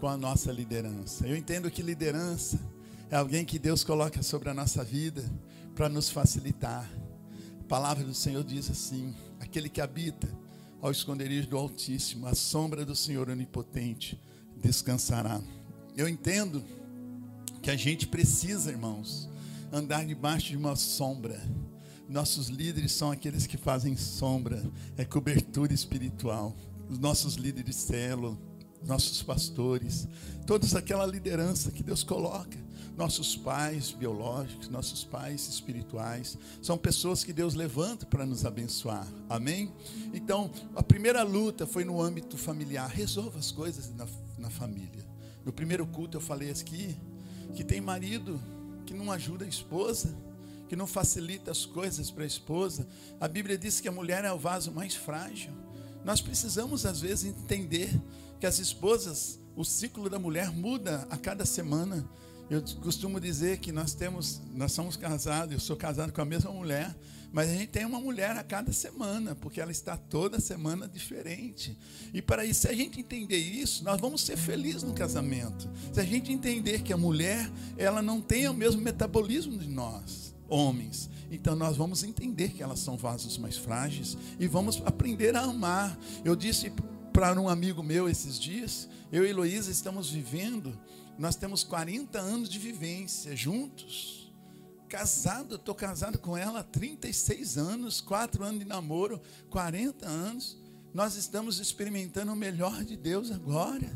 com 0.00 0.08
a 0.08 0.16
nossa 0.16 0.50
liderança. 0.50 1.26
Eu 1.26 1.36
entendo 1.36 1.70
que 1.70 1.82
liderança 1.82 2.58
é 3.10 3.16
alguém 3.16 3.44
que 3.44 3.58
Deus 3.58 3.84
coloca 3.84 4.22
sobre 4.22 4.50
a 4.50 4.54
nossa 4.54 4.82
vida 4.82 5.24
para 5.74 5.88
nos 5.88 6.10
facilitar. 6.10 6.90
A 7.60 7.64
palavra 7.64 8.04
do 8.04 8.14
Senhor 8.14 8.42
diz 8.42 8.70
assim: 8.70 9.14
aquele 9.40 9.68
que 9.68 9.80
habita 9.80 10.28
ao 10.80 10.90
esconderijo 10.90 11.48
do 11.48 11.56
Altíssimo, 11.56 12.26
a 12.26 12.34
sombra 12.34 12.84
do 12.84 12.96
Senhor 12.96 13.30
onipotente 13.30 14.20
descansará. 14.56 15.40
Eu 15.96 16.08
entendo 16.08 16.62
que 17.62 17.70
a 17.70 17.76
gente 17.76 18.06
precisa, 18.06 18.70
irmãos, 18.70 19.28
andar 19.72 20.04
debaixo 20.04 20.50
de 20.50 20.56
uma 20.56 20.76
sombra. 20.76 21.40
Nossos 22.08 22.48
líderes 22.48 22.92
são 22.92 23.10
aqueles 23.10 23.46
que 23.46 23.56
fazem 23.56 23.96
sombra, 23.96 24.62
é 24.96 25.04
cobertura 25.04 25.72
espiritual 25.72 26.54
os 26.88 26.98
nossos 26.98 27.34
líderes 27.34 27.76
de 27.76 27.82
célula, 27.82 28.36
nossos 28.84 29.22
pastores, 29.22 30.06
toda 30.46 30.66
aquela 30.78 31.06
liderança 31.06 31.70
que 31.70 31.82
Deus 31.82 32.04
coloca, 32.04 32.56
nossos 32.96 33.36
pais 33.36 33.90
biológicos, 33.90 34.68
nossos 34.68 35.04
pais 35.04 35.48
espirituais, 35.48 36.38
são 36.62 36.78
pessoas 36.78 37.22
que 37.22 37.32
Deus 37.32 37.54
levanta 37.54 38.06
para 38.06 38.24
nos 38.24 38.46
abençoar, 38.46 39.06
amém? 39.28 39.72
Então, 40.14 40.50
a 40.74 40.82
primeira 40.82 41.22
luta 41.22 41.66
foi 41.66 41.84
no 41.84 42.00
âmbito 42.00 42.38
familiar, 42.38 42.88
resolva 42.88 43.38
as 43.38 43.50
coisas 43.50 43.92
na, 43.94 44.06
na 44.38 44.48
família. 44.48 45.04
No 45.44 45.52
primeiro 45.52 45.86
culto 45.86 46.16
eu 46.16 46.20
falei 46.20 46.50
aqui 46.50 46.96
que 47.54 47.62
tem 47.62 47.80
marido 47.80 48.40
que 48.86 48.94
não 48.94 49.12
ajuda 49.12 49.44
a 49.44 49.48
esposa, 49.48 50.16
que 50.68 50.76
não 50.76 50.86
facilita 50.86 51.50
as 51.50 51.64
coisas 51.64 52.10
para 52.10 52.24
a 52.24 52.26
esposa. 52.26 52.86
A 53.20 53.28
Bíblia 53.28 53.56
diz 53.58 53.80
que 53.80 53.88
a 53.88 53.92
mulher 53.92 54.24
é 54.24 54.32
o 54.32 54.38
vaso 54.38 54.72
mais 54.72 54.94
frágil. 54.94 55.52
Nós 56.06 56.20
precisamos, 56.20 56.86
às 56.86 57.00
vezes, 57.00 57.24
entender 57.24 57.90
que 58.38 58.46
as 58.46 58.60
esposas, 58.60 59.40
o 59.56 59.64
ciclo 59.64 60.08
da 60.08 60.20
mulher 60.20 60.52
muda 60.52 61.04
a 61.10 61.16
cada 61.16 61.44
semana. 61.44 62.08
Eu 62.48 62.62
costumo 62.80 63.18
dizer 63.18 63.58
que 63.58 63.72
nós 63.72 63.92
temos, 63.92 64.40
nós 64.54 64.70
somos 64.70 64.96
casados, 64.96 65.52
eu 65.52 65.58
sou 65.58 65.74
casado 65.74 66.12
com 66.12 66.20
a 66.20 66.24
mesma 66.24 66.52
mulher, 66.52 66.96
mas 67.32 67.50
a 67.50 67.54
gente 67.54 67.70
tem 67.70 67.84
uma 67.84 67.98
mulher 67.98 68.36
a 68.36 68.44
cada 68.44 68.72
semana, 68.72 69.34
porque 69.34 69.60
ela 69.60 69.72
está 69.72 69.96
toda 69.96 70.38
semana 70.38 70.86
diferente. 70.86 71.76
E 72.14 72.22
para 72.22 72.44
isso, 72.44 72.60
se 72.60 72.68
a 72.68 72.72
gente 72.72 73.00
entender 73.00 73.38
isso, 73.38 73.82
nós 73.82 74.00
vamos 74.00 74.20
ser 74.20 74.36
felizes 74.36 74.84
no 74.84 74.94
casamento. 74.94 75.68
Se 75.92 75.98
a 75.98 76.04
gente 76.04 76.30
entender 76.30 76.82
que 76.82 76.92
a 76.92 76.96
mulher, 76.96 77.50
ela 77.76 78.00
não 78.00 78.20
tem 78.20 78.48
o 78.48 78.54
mesmo 78.54 78.80
metabolismo 78.80 79.58
de 79.58 79.68
nós 79.68 80.25
homens. 80.48 81.10
Então 81.30 81.54
nós 81.56 81.76
vamos 81.76 82.02
entender 82.02 82.50
que 82.50 82.62
elas 82.62 82.80
são 82.80 82.96
vasos 82.96 83.38
mais 83.38 83.56
frágeis 83.56 84.16
e 84.38 84.46
vamos 84.46 84.82
aprender 84.84 85.34
a 85.36 85.42
amar. 85.42 85.98
Eu 86.24 86.36
disse 86.36 86.72
para 87.12 87.38
um 87.40 87.48
amigo 87.48 87.82
meu 87.82 88.08
esses 88.08 88.38
dias, 88.38 88.88
eu 89.10 89.24
e 89.24 89.30
Heloísa 89.30 89.70
estamos 89.70 90.10
vivendo, 90.10 90.78
nós 91.18 91.36
temos 91.36 91.64
40 91.64 92.18
anos 92.18 92.48
de 92.48 92.58
vivência 92.58 93.34
juntos. 93.34 94.32
Casado, 94.88 95.56
estou 95.56 95.74
casado 95.74 96.18
com 96.18 96.36
ela 96.36 96.60
há 96.60 96.64
36 96.64 97.58
anos, 97.58 98.00
4 98.00 98.44
anos 98.44 98.60
de 98.60 98.66
namoro, 98.66 99.20
40 99.50 100.06
anos. 100.06 100.56
Nós 100.94 101.16
estamos 101.16 101.58
experimentando 101.58 102.32
o 102.32 102.36
melhor 102.36 102.84
de 102.84 102.96
Deus 102.96 103.30
agora 103.30 103.90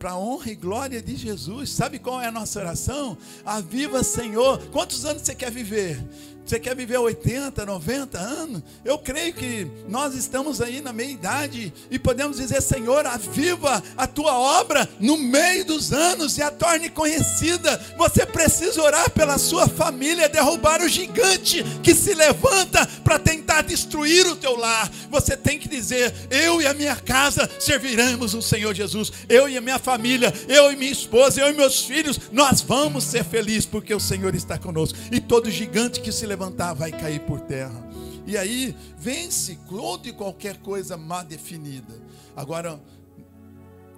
para 0.00 0.12
a 0.12 0.18
honra 0.18 0.50
e 0.50 0.54
glória 0.54 1.02
de 1.02 1.14
Jesus. 1.14 1.68
Sabe 1.68 1.98
qual 1.98 2.22
é 2.22 2.26
a 2.26 2.32
nossa 2.32 2.58
oração? 2.58 3.18
Aviva, 3.44 4.02
Senhor. 4.02 4.58
Quantos 4.72 5.04
anos 5.04 5.20
você 5.20 5.34
quer 5.34 5.50
viver? 5.50 6.02
Você 6.50 6.58
quer 6.58 6.74
viver 6.74 6.98
80, 6.98 7.64
90 7.64 8.18
anos? 8.18 8.60
Eu 8.84 8.98
creio 8.98 9.32
que 9.32 9.68
nós 9.88 10.16
estamos 10.16 10.60
aí 10.60 10.80
na 10.80 10.92
meia 10.92 11.12
idade 11.12 11.72
e 11.88 11.96
podemos 11.96 12.38
dizer: 12.38 12.60
Senhor, 12.60 13.06
aviva 13.06 13.80
a 13.96 14.04
tua 14.04 14.36
obra 14.36 14.88
no 14.98 15.16
meio 15.16 15.64
dos 15.64 15.92
anos 15.92 16.38
e 16.38 16.42
a 16.42 16.50
torne 16.50 16.90
conhecida. 16.90 17.80
Você 17.96 18.26
precisa 18.26 18.82
orar 18.82 19.08
pela 19.10 19.38
sua 19.38 19.68
família, 19.68 20.28
derrubar 20.28 20.82
o 20.82 20.88
gigante 20.88 21.62
que 21.84 21.94
se 21.94 22.14
levanta 22.14 22.84
para 23.04 23.20
tentar 23.20 23.62
destruir 23.62 24.26
o 24.26 24.34
teu 24.34 24.56
lar. 24.56 24.90
Você 25.08 25.36
tem 25.36 25.56
que 25.56 25.68
dizer: 25.68 26.12
Eu 26.32 26.60
e 26.60 26.66
a 26.66 26.74
minha 26.74 26.96
casa 26.96 27.48
serviremos 27.60 28.34
o 28.34 28.42
Senhor 28.42 28.74
Jesus. 28.74 29.12
Eu 29.28 29.48
e 29.48 29.56
a 29.56 29.60
minha 29.60 29.78
família, 29.78 30.34
eu 30.48 30.72
e 30.72 30.76
minha 30.76 30.90
esposa, 30.90 31.40
eu 31.40 31.48
e 31.48 31.52
meus 31.52 31.84
filhos, 31.84 32.18
nós 32.32 32.60
vamos 32.60 33.04
ser 33.04 33.22
felizes 33.22 33.66
porque 33.66 33.94
o 33.94 34.00
Senhor 34.00 34.34
está 34.34 34.58
conosco. 34.58 34.98
E 35.12 35.20
todo 35.20 35.48
gigante 35.48 36.00
que 36.00 36.10
se 36.10 36.26
levantar 36.40 36.72
vai 36.72 36.90
cair 36.90 37.20
por 37.20 37.40
terra. 37.40 37.86
E 38.26 38.36
aí 38.36 38.74
vence 38.96 39.58
toda 39.68 40.08
e 40.08 40.12
qualquer 40.12 40.56
coisa 40.58 40.96
má 40.96 41.22
definida. 41.22 42.00
Agora, 42.34 42.80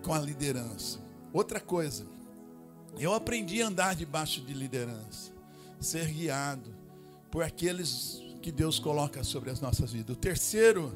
com 0.03 0.13
a 0.13 0.19
liderança. 0.19 0.99
Outra 1.33 1.61
coisa, 1.61 2.05
eu 2.99 3.15
aprendi 3.15 3.63
a 3.63 3.69
andar 3.69 3.95
debaixo 3.95 4.41
de 4.41 4.53
liderança, 4.53 5.33
ser 5.81 6.07
guiado 6.09 6.75
por 7.31 7.45
aqueles 7.45 8.21
que 8.43 8.51
Deus 8.51 8.79
coloca 8.81 9.23
sobre 9.23 9.51
as 9.51 9.61
nossas 9.61 9.93
vidas. 9.93 10.17
O 10.17 10.19
terceiro, 10.19 10.93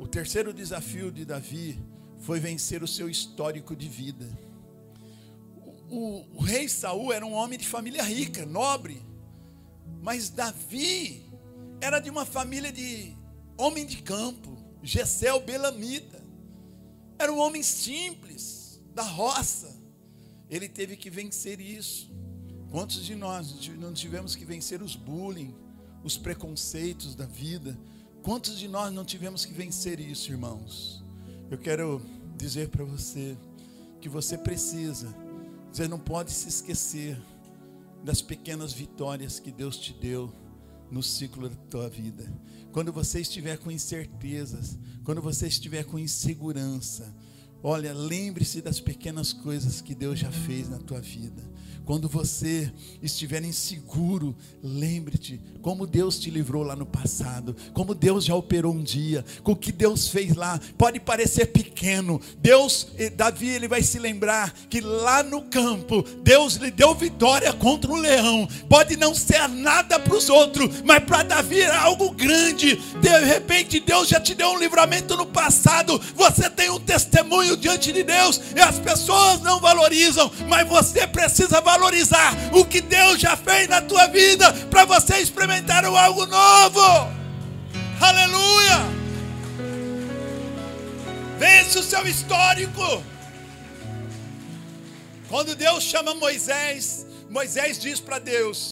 o 0.00 0.08
terceiro 0.08 0.52
desafio 0.52 1.12
de 1.12 1.24
Davi 1.24 1.80
foi 2.18 2.40
vencer 2.40 2.82
o 2.82 2.88
seu 2.88 3.08
histórico 3.08 3.76
de 3.76 3.88
vida. 3.88 4.26
O, 5.88 5.96
o, 5.96 6.26
o 6.38 6.42
rei 6.42 6.68
Saul 6.68 7.12
era 7.12 7.24
um 7.24 7.32
homem 7.32 7.56
de 7.56 7.66
família 7.66 8.02
rica, 8.02 8.44
nobre 8.44 9.13
mas 10.04 10.28
Davi 10.28 11.24
era 11.80 11.98
de 11.98 12.10
uma 12.10 12.26
família 12.26 12.70
de 12.70 13.16
homem 13.56 13.86
de 13.86 14.02
campo, 14.02 14.54
Gessel 14.82 15.40
Belamita. 15.40 16.22
Era 17.18 17.32
um 17.32 17.38
homem 17.38 17.62
simples, 17.62 18.82
da 18.94 19.02
roça. 19.02 19.74
Ele 20.50 20.68
teve 20.68 20.94
que 20.94 21.08
vencer 21.08 21.58
isso. 21.58 22.14
Quantos 22.70 23.02
de 23.02 23.14
nós 23.14 23.50
não 23.78 23.94
tivemos 23.94 24.36
que 24.36 24.44
vencer 24.44 24.82
os 24.82 24.94
bullying, 24.94 25.54
os 26.02 26.18
preconceitos 26.18 27.14
da 27.14 27.24
vida? 27.24 27.74
Quantos 28.22 28.58
de 28.58 28.68
nós 28.68 28.92
não 28.92 29.06
tivemos 29.06 29.46
que 29.46 29.54
vencer 29.54 29.98
isso, 29.98 30.30
irmãos? 30.30 31.02
Eu 31.50 31.56
quero 31.56 32.02
dizer 32.36 32.68
para 32.68 32.84
você 32.84 33.38
que 34.02 34.08
você 34.10 34.36
precisa, 34.36 35.16
você 35.72 35.88
não 35.88 35.98
pode 35.98 36.30
se 36.30 36.46
esquecer 36.46 37.18
das 38.04 38.22
pequenas 38.22 38.72
vitórias 38.72 39.40
que 39.40 39.50
Deus 39.50 39.76
te 39.76 39.92
deu 39.92 40.32
no 40.90 41.02
ciclo 41.02 41.48
da 41.48 41.56
tua 41.70 41.88
vida. 41.88 42.30
Quando 42.70 42.92
você 42.92 43.20
estiver 43.20 43.58
com 43.58 43.70
incertezas, 43.70 44.78
quando 45.02 45.22
você 45.22 45.46
estiver 45.46 45.84
com 45.84 45.98
insegurança, 45.98 47.12
Olha, 47.66 47.94
lembre-se 47.94 48.60
das 48.60 48.78
pequenas 48.78 49.32
coisas 49.32 49.80
que 49.80 49.94
Deus 49.94 50.18
já 50.18 50.30
fez 50.30 50.68
na 50.68 50.76
tua 50.76 51.00
vida. 51.00 51.42
Quando 51.84 52.08
você 52.08 52.72
estiver 53.02 53.44
inseguro, 53.44 54.34
lembre-te 54.62 55.38
como 55.60 55.86
Deus 55.86 56.18
te 56.18 56.30
livrou 56.30 56.62
lá 56.62 56.74
no 56.74 56.86
passado, 56.86 57.54
como 57.74 57.94
Deus 57.94 58.24
já 58.24 58.34
operou 58.34 58.72
um 58.72 58.82
dia, 58.82 59.22
com 59.42 59.52
o 59.52 59.56
que 59.56 59.70
Deus 59.70 60.08
fez 60.08 60.34
lá. 60.34 60.58
Pode 60.78 60.98
parecer 60.98 61.46
pequeno. 61.46 62.20
Deus, 62.38 62.88
eh, 62.96 63.10
Davi, 63.10 63.48
ele 63.48 63.68
vai 63.68 63.82
se 63.82 63.98
lembrar 63.98 64.54
que 64.70 64.80
lá 64.80 65.22
no 65.22 65.42
campo, 65.42 66.02
Deus 66.22 66.54
lhe 66.54 66.70
deu 66.70 66.94
vitória 66.94 67.52
contra 67.52 67.92
o 67.92 67.96
leão. 67.96 68.48
Pode 68.66 68.96
não 68.96 69.14
ser 69.14 69.46
nada 69.46 69.98
para 69.98 70.16
os 70.16 70.30
outros, 70.30 70.82
mas 70.82 71.04
para 71.04 71.22
Davi 71.22 71.60
era 71.60 71.82
algo 71.82 72.12
grande. 72.12 72.76
De 72.76 73.18
repente, 73.26 73.78
Deus 73.78 74.08
já 74.08 74.18
te 74.18 74.34
deu 74.34 74.48
um 74.48 74.58
livramento 74.58 75.16
no 75.18 75.26
passado. 75.26 76.00
Você 76.14 76.48
tem 76.48 76.70
um 76.70 76.80
testemunho 76.80 77.58
diante 77.58 77.92
de 77.92 78.02
Deus 78.02 78.40
e 78.56 78.60
as 78.60 78.78
pessoas 78.78 79.42
não 79.42 79.60
valorizam, 79.60 80.32
mas 80.48 80.66
você 80.66 81.06
precisa 81.06 81.60
valorizar 81.60 81.73
valorizar 81.74 82.32
o 82.52 82.64
que 82.64 82.80
Deus 82.80 83.20
já 83.20 83.36
fez 83.36 83.68
na 83.68 83.80
tua 83.80 84.06
vida 84.06 84.52
para 84.70 84.84
você 84.84 85.18
experimentar 85.18 85.84
algo 85.84 86.24
novo. 86.26 86.80
Aleluia! 88.00 88.78
Vence 91.38 91.78
o 91.78 91.82
seu 91.82 92.06
histórico. 92.06 93.02
Quando 95.28 95.56
Deus 95.56 95.82
chama 95.82 96.14
Moisés, 96.14 97.06
Moisés 97.28 97.78
diz 97.78 97.98
para 98.00 98.18
Deus: 98.18 98.70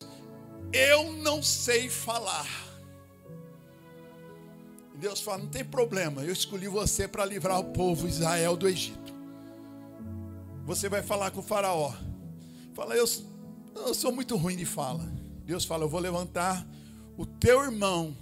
Eu 0.72 1.12
não 1.12 1.42
sei 1.42 1.88
falar. 1.88 2.46
Deus 4.94 5.20
fala: 5.20 5.38
Não 5.38 5.48
tem 5.48 5.64
problema, 5.64 6.22
eu 6.22 6.32
escolhi 6.32 6.68
você 6.68 7.08
para 7.08 7.24
livrar 7.24 7.58
o 7.58 7.64
povo 7.64 8.06
Israel 8.06 8.56
do 8.56 8.68
Egito. 8.68 9.12
Você 10.64 10.88
vai 10.88 11.02
falar 11.02 11.32
com 11.32 11.40
o 11.40 11.42
Faraó. 11.42 11.92
Fala, 12.74 12.94
eu, 12.94 13.04
eu 13.76 13.94
sou 13.94 14.12
muito 14.12 14.36
ruim 14.36 14.56
de 14.56 14.64
fala. 14.64 15.04
Deus 15.44 15.64
fala, 15.64 15.84
eu 15.84 15.88
vou 15.88 16.00
levantar 16.00 16.66
o 17.16 17.26
teu 17.26 17.62
irmão, 17.62 18.16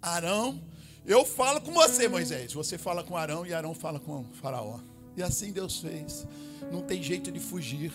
Arão. 0.00 0.60
Eu 1.04 1.24
falo 1.24 1.60
com 1.60 1.72
você, 1.72 2.08
Moisés. 2.08 2.52
Você 2.52 2.78
fala 2.78 3.02
com 3.02 3.16
Arão 3.16 3.44
e 3.44 3.52
Arão 3.52 3.74
fala 3.74 3.98
com 3.98 4.24
Faraó. 4.34 4.78
E 5.16 5.22
assim 5.22 5.52
Deus 5.52 5.80
fez. 5.80 6.26
Não 6.70 6.82
tem 6.82 7.02
jeito 7.02 7.32
de 7.32 7.40
fugir. 7.40 7.92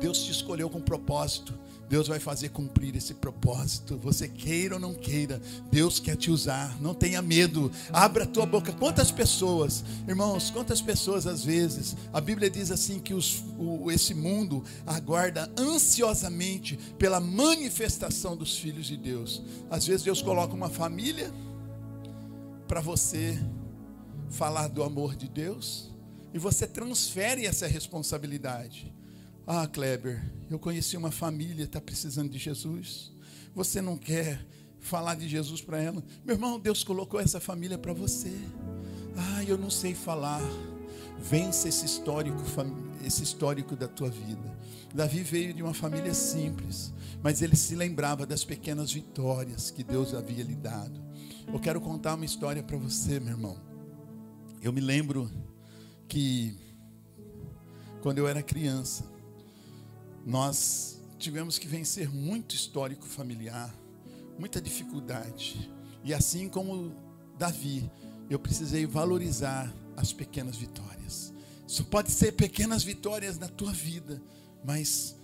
Deus 0.00 0.22
te 0.22 0.30
escolheu 0.30 0.68
com 0.68 0.80
propósito. 0.80 1.58
Deus 1.88 2.08
vai 2.08 2.18
fazer 2.18 2.48
cumprir 2.48 2.96
esse 2.96 3.14
propósito. 3.14 3.98
Você 3.98 4.28
queira 4.28 4.74
ou 4.74 4.80
não 4.80 4.94
queira, 4.94 5.40
Deus 5.70 6.00
quer 6.00 6.16
te 6.16 6.30
usar. 6.30 6.80
Não 6.80 6.94
tenha 6.94 7.20
medo. 7.20 7.70
Abra 7.92 8.24
a 8.24 8.26
tua 8.26 8.46
boca. 8.46 8.72
Quantas 8.72 9.10
pessoas, 9.10 9.84
irmãos, 10.08 10.50
quantas 10.50 10.80
pessoas 10.80 11.26
às 11.26 11.44
vezes, 11.44 11.96
a 12.12 12.20
Bíblia 12.20 12.48
diz 12.48 12.70
assim 12.70 12.98
que 12.98 13.12
os, 13.12 13.44
o, 13.58 13.90
esse 13.90 14.14
mundo 14.14 14.64
aguarda 14.86 15.50
ansiosamente 15.58 16.78
pela 16.98 17.20
manifestação 17.20 18.36
dos 18.36 18.56
filhos 18.56 18.86
de 18.86 18.96
Deus. 18.96 19.42
Às 19.70 19.86
vezes 19.86 20.02
Deus 20.02 20.22
coloca 20.22 20.54
uma 20.54 20.70
família 20.70 21.32
para 22.66 22.80
você 22.80 23.38
falar 24.30 24.68
do 24.68 24.82
amor 24.82 25.14
de 25.14 25.28
Deus 25.28 25.90
e 26.32 26.38
você 26.38 26.66
transfere 26.66 27.44
essa 27.44 27.66
responsabilidade. 27.66 28.92
Ah, 29.46 29.66
Kleber, 29.66 30.22
eu 30.48 30.58
conheci 30.58 30.96
uma 30.96 31.10
família, 31.10 31.64
está 31.64 31.80
precisando 31.80 32.30
de 32.30 32.38
Jesus. 32.38 33.12
Você 33.54 33.82
não 33.82 33.98
quer 33.98 34.46
falar 34.78 35.16
de 35.16 35.28
Jesus 35.28 35.60
para 35.60 35.80
ela? 35.80 36.02
Meu 36.24 36.36
irmão, 36.36 36.60
Deus 36.60 36.84
colocou 36.84 37.18
essa 37.18 37.40
família 37.40 37.76
para 37.76 37.92
você. 37.92 38.32
Ah, 39.16 39.42
eu 39.44 39.58
não 39.58 39.68
sei 39.68 39.94
falar. 39.94 40.40
Vence 41.18 41.68
esse 41.68 41.84
histórico, 41.84 42.38
esse 43.04 43.22
histórico 43.22 43.74
da 43.74 43.88
tua 43.88 44.10
vida. 44.10 44.56
Davi 44.94 45.22
veio 45.22 45.52
de 45.52 45.62
uma 45.62 45.74
família 45.74 46.14
simples, 46.14 46.92
mas 47.22 47.42
ele 47.42 47.56
se 47.56 47.74
lembrava 47.74 48.24
das 48.24 48.44
pequenas 48.44 48.92
vitórias 48.92 49.70
que 49.70 49.82
Deus 49.82 50.14
havia 50.14 50.44
lhe 50.44 50.54
dado. 50.54 51.00
Eu 51.46 51.58
quero 51.58 51.80
contar 51.80 52.14
uma 52.14 52.24
história 52.24 52.62
para 52.62 52.76
você, 52.76 53.18
meu 53.18 53.32
irmão. 53.32 53.56
Eu 54.62 54.72
me 54.72 54.80
lembro 54.80 55.30
que 56.06 56.56
quando 58.00 58.18
eu 58.18 58.28
era 58.28 58.42
criança, 58.42 59.11
nós 60.24 61.00
tivemos 61.18 61.58
que 61.58 61.66
vencer 61.66 62.08
muito 62.10 62.54
histórico 62.54 63.06
familiar, 63.06 63.74
muita 64.38 64.60
dificuldade. 64.60 65.70
E 66.04 66.12
assim 66.12 66.48
como 66.48 66.94
Davi, 67.38 67.90
eu 68.28 68.38
precisei 68.38 68.86
valorizar 68.86 69.72
as 69.96 70.12
pequenas 70.12 70.56
vitórias. 70.56 71.32
Isso 71.66 71.84
pode 71.84 72.10
ser 72.10 72.32
pequenas 72.32 72.82
vitórias 72.82 73.38
na 73.38 73.48
tua 73.48 73.72
vida, 73.72 74.22
mas 74.64 75.16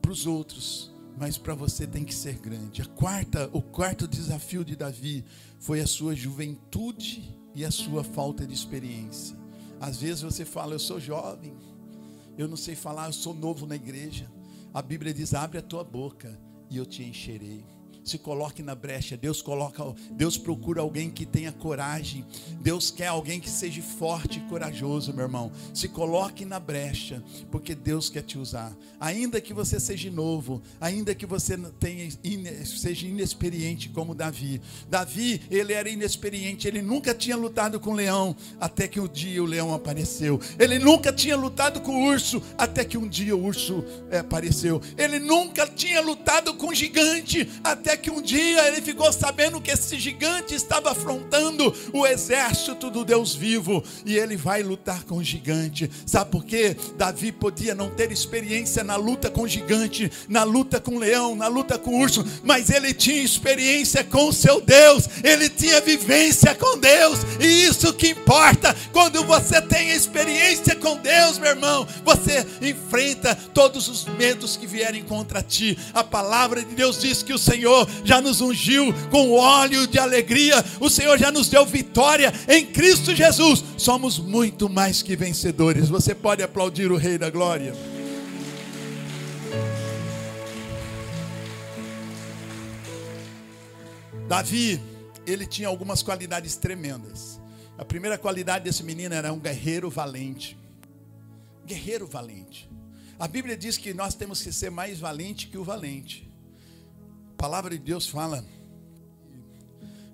para 0.00 0.12
os 0.12 0.26
outros, 0.26 0.92
mas 1.18 1.36
para 1.36 1.54
você 1.54 1.86
tem 1.86 2.04
que 2.04 2.14
ser 2.14 2.38
grande. 2.38 2.82
A 2.82 2.86
quarta, 2.86 3.50
o 3.52 3.60
quarto 3.60 4.06
desafio 4.06 4.64
de 4.64 4.76
Davi 4.76 5.24
foi 5.58 5.80
a 5.80 5.86
sua 5.86 6.14
juventude 6.14 7.36
e 7.54 7.64
a 7.64 7.70
sua 7.70 8.04
falta 8.04 8.46
de 8.46 8.54
experiência. 8.54 9.36
Às 9.80 9.98
vezes 9.98 10.22
você 10.22 10.44
fala, 10.44 10.74
eu 10.74 10.78
sou 10.78 11.00
jovem, 11.00 11.54
eu 12.36 12.46
não 12.46 12.56
sei 12.56 12.74
falar, 12.74 13.06
eu 13.06 13.12
sou 13.12 13.34
novo 13.34 13.66
na 13.66 13.76
igreja. 13.76 14.30
A 14.78 14.82
Bíblia 14.82 15.12
diz: 15.12 15.34
abre 15.34 15.58
a 15.58 15.62
tua 15.62 15.82
boca 15.82 16.38
e 16.70 16.76
eu 16.76 16.86
te 16.86 17.02
encherei 17.02 17.66
se 18.08 18.18
coloque 18.18 18.62
na 18.62 18.74
brecha. 18.74 19.16
Deus 19.16 19.42
coloca, 19.42 19.84
Deus 20.10 20.38
procura 20.38 20.80
alguém 20.80 21.10
que 21.10 21.26
tenha 21.26 21.52
coragem. 21.52 22.24
Deus 22.60 22.90
quer 22.90 23.08
alguém 23.08 23.38
que 23.38 23.50
seja 23.50 23.82
forte 23.82 24.38
e 24.38 24.48
corajoso, 24.48 25.12
meu 25.12 25.24
irmão. 25.24 25.52
Se 25.74 25.88
coloque 25.88 26.44
na 26.44 26.58
brecha, 26.58 27.22
porque 27.50 27.74
Deus 27.74 28.08
quer 28.08 28.22
te 28.22 28.38
usar. 28.38 28.76
Ainda 28.98 29.40
que 29.40 29.52
você 29.52 29.78
seja 29.78 30.10
novo, 30.10 30.62
ainda 30.80 31.14
que 31.14 31.26
você 31.26 31.56
tenha, 31.78 32.08
seja 32.64 33.06
inexperiente 33.06 33.88
como 33.90 34.14
Davi. 34.14 34.60
Davi, 34.88 35.42
ele 35.50 35.72
era 35.72 35.88
inexperiente, 35.88 36.66
ele 36.66 36.80
nunca 36.80 37.14
tinha 37.14 37.36
lutado 37.36 37.78
com 37.78 37.92
leão, 37.92 38.34
até 38.58 38.88
que 38.88 38.98
um 38.98 39.06
dia 39.06 39.42
o 39.42 39.46
leão 39.46 39.74
apareceu. 39.74 40.40
Ele 40.58 40.78
nunca 40.78 41.12
tinha 41.12 41.36
lutado 41.36 41.80
com 41.80 42.08
urso, 42.08 42.42
até 42.56 42.84
que 42.84 42.96
um 42.96 43.06
dia 43.06 43.36
o 43.36 43.44
urso 43.44 43.84
é, 44.10 44.18
apareceu. 44.18 44.80
Ele 44.96 45.18
nunca 45.18 45.66
tinha 45.66 46.00
lutado 46.00 46.54
com 46.54 46.72
gigante, 46.72 47.48
até 47.62 47.97
que 47.98 48.10
um 48.10 48.22
dia 48.22 48.66
ele 48.68 48.80
ficou 48.80 49.12
sabendo 49.12 49.60
que 49.60 49.70
esse 49.70 49.98
gigante 49.98 50.54
estava 50.54 50.92
afrontando 50.92 51.74
o 51.92 52.06
exército 52.06 52.90
do 52.90 53.04
Deus 53.04 53.34
vivo 53.34 53.82
e 54.04 54.16
ele 54.16 54.36
vai 54.36 54.62
lutar 54.62 55.04
com 55.04 55.16
o 55.16 55.24
gigante. 55.24 55.90
Sabe 56.06 56.30
por 56.30 56.44
quê? 56.44 56.76
Davi 56.96 57.32
podia 57.32 57.74
não 57.74 57.90
ter 57.90 58.10
experiência 58.10 58.82
na 58.82 58.96
luta 58.96 59.30
com 59.30 59.42
o 59.42 59.48
gigante, 59.48 60.10
na 60.28 60.44
luta 60.44 60.80
com 60.80 60.96
o 60.96 60.98
leão, 60.98 61.34
na 61.34 61.48
luta 61.48 61.78
com 61.78 61.90
o 61.90 62.00
urso, 62.00 62.24
mas 62.42 62.70
ele 62.70 62.94
tinha 62.94 63.22
experiência 63.22 64.02
com 64.04 64.28
o 64.28 64.32
seu 64.32 64.60
Deus, 64.60 65.08
ele 65.22 65.48
tinha 65.48 65.80
vivência 65.80 66.54
com 66.54 66.78
Deus, 66.78 67.20
e 67.40 67.64
isso 67.64 67.92
que 67.92 68.10
importa. 68.10 68.74
Quando 68.92 69.22
você 69.24 69.60
tem 69.60 69.90
experiência 69.90 70.74
com 70.76 70.96
Deus, 70.96 71.38
meu 71.38 71.50
irmão, 71.50 71.86
você 72.04 72.46
enfrenta 72.62 73.34
todos 73.52 73.88
os 73.88 74.04
medos 74.04 74.56
que 74.56 74.66
vierem 74.66 75.02
contra 75.04 75.42
ti. 75.42 75.78
A 75.92 76.04
palavra 76.04 76.62
de 76.62 76.74
Deus 76.74 77.00
diz 77.00 77.22
que 77.22 77.32
o 77.32 77.38
Senhor 77.38 77.77
já 78.04 78.20
nos 78.20 78.40
ungiu 78.40 78.92
com 79.10 79.32
óleo 79.32 79.86
de 79.86 79.98
alegria, 79.98 80.64
o 80.80 80.88
Senhor 80.88 81.18
já 81.18 81.30
nos 81.30 81.48
deu 81.48 81.66
vitória 81.66 82.32
em 82.48 82.64
Cristo 82.66 83.14
Jesus. 83.14 83.64
Somos 83.76 84.18
muito 84.18 84.68
mais 84.68 85.02
que 85.02 85.16
vencedores. 85.16 85.88
Você 85.88 86.14
pode 86.14 86.42
aplaudir 86.42 86.90
o 86.90 86.96
Rei 86.96 87.18
da 87.18 87.30
Glória. 87.30 87.74
Davi, 94.28 94.80
ele 95.26 95.46
tinha 95.46 95.68
algumas 95.68 96.02
qualidades 96.02 96.56
tremendas. 96.56 97.40
A 97.78 97.84
primeira 97.84 98.18
qualidade 98.18 98.64
desse 98.64 98.82
menino 98.82 99.14
era 99.14 99.32
um 99.32 99.38
guerreiro 99.38 99.88
valente. 99.88 100.58
Guerreiro 101.64 102.06
valente. 102.06 102.68
A 103.18 103.26
Bíblia 103.26 103.56
diz 103.56 103.76
que 103.76 103.94
nós 103.94 104.14
temos 104.14 104.42
que 104.42 104.52
ser 104.52 104.70
mais 104.70 105.00
valente 105.00 105.48
que 105.48 105.58
o 105.58 105.64
valente 105.64 106.27
palavra 107.38 107.70
de 107.70 107.78
Deus 107.78 108.08
fala, 108.08 108.44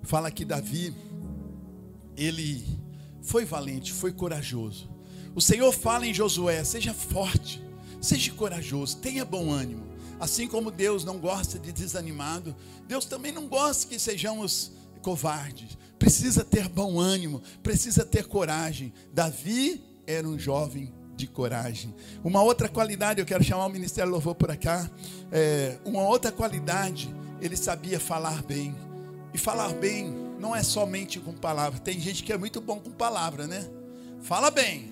fala 0.03 0.29
que 0.29 0.45
Davi, 0.45 0.93
ele 2.15 2.63
foi 3.23 3.43
valente, 3.43 3.91
foi 3.91 4.13
corajoso. 4.13 4.87
O 5.33 5.41
Senhor 5.41 5.73
fala 5.73 6.05
em 6.05 6.13
Josué: 6.13 6.63
seja 6.63 6.93
forte, 6.93 7.61
seja 7.99 8.31
corajoso, 8.31 8.97
tenha 8.97 9.25
bom 9.25 9.51
ânimo. 9.51 9.83
Assim 10.19 10.47
como 10.47 10.71
Deus 10.71 11.03
não 11.03 11.17
gosta 11.17 11.57
de 11.57 11.73
desanimado, 11.73 12.55
Deus 12.87 13.05
também 13.05 13.31
não 13.31 13.47
gosta 13.47 13.87
que 13.87 13.99
sejamos 13.99 14.71
covardes. 15.01 15.77
Precisa 15.97 16.43
ter 16.43 16.69
bom 16.69 16.99
ânimo, 16.99 17.41
precisa 17.63 18.05
ter 18.05 18.27
coragem. 18.27 18.93
Davi 19.11 19.83
era 20.05 20.27
um 20.27 20.37
jovem 20.37 20.93
de 21.15 21.27
coragem. 21.27 21.95
Uma 22.23 22.43
outra 22.43 22.67
qualidade, 22.67 23.19
eu 23.19 23.25
quero 23.25 23.43
chamar 23.43 23.65
o 23.65 23.69
Ministério 23.69 24.11
Louvor 24.11 24.35
por 24.35 24.55
cá. 24.57 24.89
É, 25.31 25.79
uma 25.85 26.03
outra 26.03 26.31
qualidade, 26.31 27.13
ele 27.41 27.55
sabia 27.57 27.99
falar 27.99 28.41
bem. 28.43 28.75
E 29.33 29.37
falar 29.37 29.73
bem 29.73 30.13
não 30.39 30.55
é 30.55 30.63
somente 30.63 31.19
com 31.19 31.33
palavras. 31.33 31.81
Tem 31.81 31.99
gente 31.99 32.23
que 32.23 32.31
é 32.31 32.37
muito 32.37 32.61
bom 32.61 32.79
com 32.79 32.91
palavra, 32.91 33.47
né? 33.47 33.67
Fala 34.21 34.49
bem, 34.49 34.91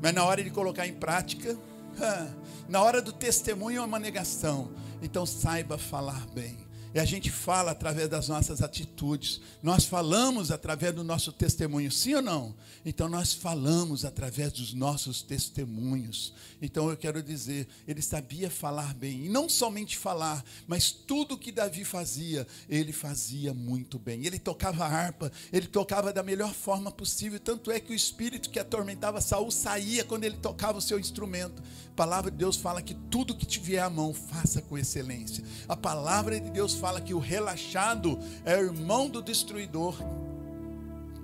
Mas 0.00 0.12
na 0.12 0.24
hora 0.24 0.42
de 0.42 0.50
colocar 0.50 0.86
em 0.86 0.94
prática, 0.94 1.56
na 2.68 2.82
hora 2.82 3.00
do 3.00 3.12
testemunho 3.12 3.82
é 3.82 3.84
uma 3.84 3.98
negação. 3.98 4.70
Então 5.00 5.24
saiba 5.24 5.78
falar 5.78 6.26
bem. 6.34 6.56
E 6.94 7.00
a 7.00 7.04
gente 7.04 7.30
fala 7.30 7.70
através 7.70 8.08
das 8.08 8.28
nossas 8.28 8.60
atitudes. 8.60 9.40
Nós 9.62 9.84
falamos 9.84 10.50
através 10.50 10.94
do 10.94 11.02
nosso 11.02 11.32
testemunho, 11.32 11.90
sim 11.90 12.14
ou 12.14 12.22
não? 12.22 12.54
Então 12.84 13.08
nós 13.08 13.32
falamos 13.32 14.04
através 14.04 14.52
dos 14.52 14.74
nossos 14.74 15.22
testemunhos. 15.22 16.34
Então 16.60 16.90
eu 16.90 16.96
quero 16.96 17.22
dizer, 17.22 17.66
ele 17.88 18.02
sabia 18.02 18.50
falar 18.50 18.92
bem. 18.94 19.24
E 19.24 19.28
não 19.30 19.48
somente 19.48 19.96
falar, 19.96 20.44
mas 20.66 20.90
tudo 20.92 21.38
que 21.38 21.50
Davi 21.50 21.82
fazia, 21.84 22.46
ele 22.68 22.92
fazia 22.92 23.54
muito 23.54 23.98
bem. 23.98 24.26
Ele 24.26 24.38
tocava 24.38 24.84
harpa, 24.84 25.32
ele 25.50 25.66
tocava 25.66 26.12
da 26.12 26.22
melhor 26.22 26.52
forma 26.52 26.92
possível. 26.92 27.40
Tanto 27.40 27.70
é 27.70 27.80
que 27.80 27.92
o 27.92 27.96
espírito 27.96 28.50
que 28.50 28.58
atormentava 28.58 29.20
Saul 29.20 29.50
saía 29.50 30.04
quando 30.04 30.24
ele 30.24 30.36
tocava 30.36 30.78
o 30.78 30.82
seu 30.82 30.98
instrumento. 30.98 31.62
A 31.92 31.94
palavra 31.94 32.30
de 32.30 32.36
Deus 32.36 32.56
fala 32.56 32.82
que 32.82 32.94
tudo 32.94 33.34
que 33.34 33.46
tiver 33.46 33.78
à 33.78 33.88
mão, 33.88 34.12
faça 34.12 34.60
com 34.60 34.76
excelência. 34.76 35.44
A 35.68 35.76
palavra 35.76 36.40
de 36.40 36.50
Deus 36.50 36.74
fala 36.82 37.00
que 37.00 37.14
o 37.14 37.20
relaxado 37.20 38.18
é 38.44 38.58
irmão 38.58 39.08
do 39.08 39.22
destruidor. 39.22 39.96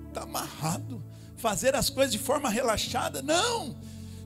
Está 0.07 0.21
amarrado. 0.21 1.03
Fazer 1.35 1.75
as 1.75 1.89
coisas 1.89 2.13
de 2.13 2.17
forma 2.17 2.49
relaxada, 2.49 3.21
não. 3.21 3.75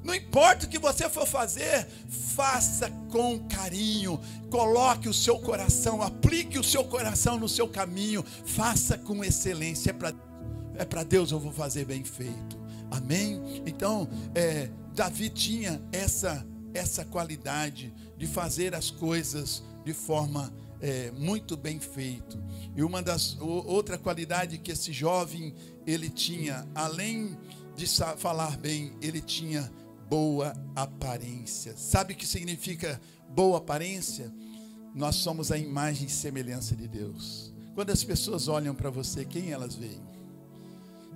Não 0.03 0.13
importa 0.13 0.67
o 0.67 0.69
que 0.69 0.77
você 0.77 1.09
for 1.09 1.25
fazer, 1.25 1.87
faça 2.35 2.91
com 3.09 3.39
carinho, 3.47 4.19
coloque 4.51 5.09
o 5.09 5.13
seu 5.13 5.39
coração, 5.39 6.03
aplique 6.03 6.59
o 6.59 6.63
seu 6.63 6.83
coração 6.83 7.39
no 7.39 7.49
seu 7.49 7.67
caminho, 7.67 8.23
faça 8.45 8.95
com 8.95 9.23
excelência. 9.23 9.89
É 10.75 10.85
para 10.85 11.01
é 11.01 11.05
Deus 11.05 11.31
eu 11.31 11.39
vou 11.39 11.51
fazer 11.51 11.85
bem 11.85 12.03
feito. 12.03 12.59
Amém? 12.91 13.63
Então, 13.65 14.07
é, 14.35 14.69
Davi 14.93 15.29
tinha 15.29 15.81
essa, 15.91 16.45
essa 16.75 17.03
qualidade 17.03 17.91
de 18.17 18.27
fazer 18.27 18.75
as 18.75 18.91
coisas 18.91 19.63
de 19.83 19.93
forma 19.93 20.53
é, 20.83 21.11
muito 21.11 21.55
bem 21.55 21.79
feito. 21.79 22.37
E 22.75 22.83
uma 22.83 23.01
das 23.01 23.37
outra 23.39 23.97
qualidade 23.97 24.57
que 24.57 24.69
esse 24.69 24.91
jovem 24.91 25.55
ele 25.87 26.09
tinha, 26.09 26.67
além 26.75 27.37
de 27.73 27.87
falar 28.17 28.57
bem, 28.57 28.91
ele 29.01 29.21
tinha 29.21 29.71
boa 30.09 30.53
aparência. 30.75 31.73
Sabe 31.77 32.13
o 32.13 32.17
que 32.17 32.27
significa 32.27 32.99
boa 33.29 33.59
aparência? 33.59 34.29
Nós 34.93 35.15
somos 35.15 35.53
a 35.53 35.57
imagem 35.57 36.07
e 36.07 36.11
semelhança 36.11 36.75
de 36.75 36.87
Deus. 36.87 37.53
Quando 37.73 37.89
as 37.89 38.03
pessoas 38.03 38.49
olham 38.49 38.75
para 38.75 38.89
você, 38.89 39.23
quem 39.23 39.51
elas 39.51 39.75
veem? 39.75 40.01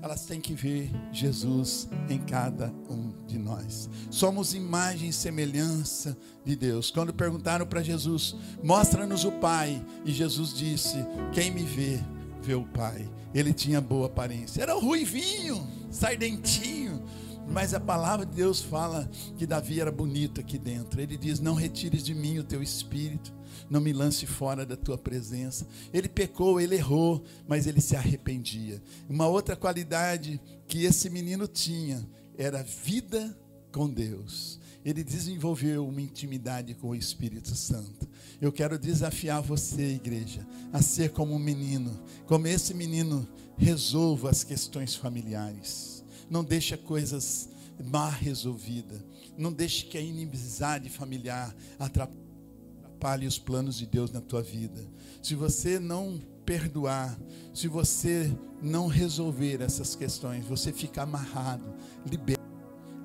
Elas 0.01 0.25
têm 0.25 0.39
que 0.39 0.53
ver 0.53 0.91
Jesus 1.11 1.87
em 2.09 2.19
cada 2.19 2.73
um 2.89 3.11
de 3.25 3.37
nós. 3.37 3.89
Somos 4.09 4.53
imagem 4.53 5.09
e 5.09 5.13
semelhança 5.13 6.17
de 6.45 6.55
Deus. 6.55 6.91
Quando 6.91 7.13
perguntaram 7.13 7.65
para 7.65 7.83
Jesus, 7.83 8.35
mostra-nos 8.63 9.23
o 9.23 9.31
Pai, 9.33 9.83
e 10.05 10.11
Jesus 10.11 10.53
disse: 10.53 10.97
Quem 11.33 11.51
me 11.51 11.63
vê, 11.63 11.99
vê 12.41 12.55
o 12.55 12.65
Pai. 12.65 13.09
Ele 13.33 13.53
tinha 13.53 13.81
boa 13.81 14.07
aparência, 14.07 14.61
era 14.61 14.73
ruivinho, 14.73 15.67
sardentinho, 15.91 17.03
mas 17.49 17.73
a 17.73 17.79
palavra 17.79 18.25
de 18.25 18.35
Deus 18.35 18.61
fala 18.61 19.09
que 19.37 19.45
Davi 19.45 19.79
era 19.79 19.91
bonito 19.91 20.41
aqui 20.41 20.57
dentro. 20.57 21.01
Ele 21.01 21.17
diz: 21.17 21.39
Não 21.39 21.53
retires 21.53 22.03
de 22.03 22.13
mim 22.13 22.39
o 22.39 22.43
teu 22.43 22.61
espírito 22.61 23.37
não 23.69 23.81
me 23.81 23.93
lance 23.93 24.25
fora 24.25 24.65
da 24.65 24.75
tua 24.75 24.97
presença. 24.97 25.67
Ele 25.93 26.07
pecou, 26.07 26.59
ele 26.59 26.75
errou, 26.75 27.23
mas 27.47 27.67
ele 27.67 27.81
se 27.81 27.95
arrependia. 27.95 28.81
Uma 29.09 29.27
outra 29.27 29.55
qualidade 29.55 30.39
que 30.67 30.83
esse 30.83 31.09
menino 31.09 31.47
tinha 31.47 32.07
era 32.37 32.63
vida 32.63 33.37
com 33.71 33.89
Deus. 33.89 34.59
Ele 34.85 35.03
desenvolveu 35.03 35.85
uma 35.85 36.01
intimidade 36.01 36.73
com 36.75 36.89
o 36.89 36.95
Espírito 36.95 37.55
Santo. 37.55 38.07
Eu 38.39 38.51
quero 38.51 38.79
desafiar 38.79 39.41
você, 39.41 39.95
igreja, 39.95 40.47
a 40.71 40.81
ser 40.81 41.09
como 41.09 41.33
um 41.33 41.39
menino, 41.39 41.99
como 42.25 42.47
esse 42.47 42.73
menino 42.73 43.27
resolva 43.57 44.29
as 44.29 44.43
questões 44.43 44.95
familiares. 44.95 45.96
Não 46.29 46.43
deixa 46.43 46.77
coisas 46.77 47.49
mal 47.83 48.11
resolvidas. 48.11 48.99
Não 49.37 49.51
deixe 49.51 49.85
que 49.85 49.97
a 49.97 50.01
inimizade 50.01 50.89
familiar 50.89 51.55
atrapalhe 51.77 53.27
os 53.27 53.37
planos 53.37 53.77
de 53.77 53.85
Deus 53.85 54.11
na 54.11 54.21
tua 54.21 54.41
vida. 54.41 54.81
Se 55.21 55.35
você 55.35 55.79
não 55.79 56.19
perdoar, 56.45 57.17
se 57.53 57.67
você 57.67 58.35
não 58.61 58.87
resolver 58.87 59.61
essas 59.61 59.95
questões, 59.95 60.45
você 60.45 60.71
fica 60.71 61.03
amarrado. 61.03 61.75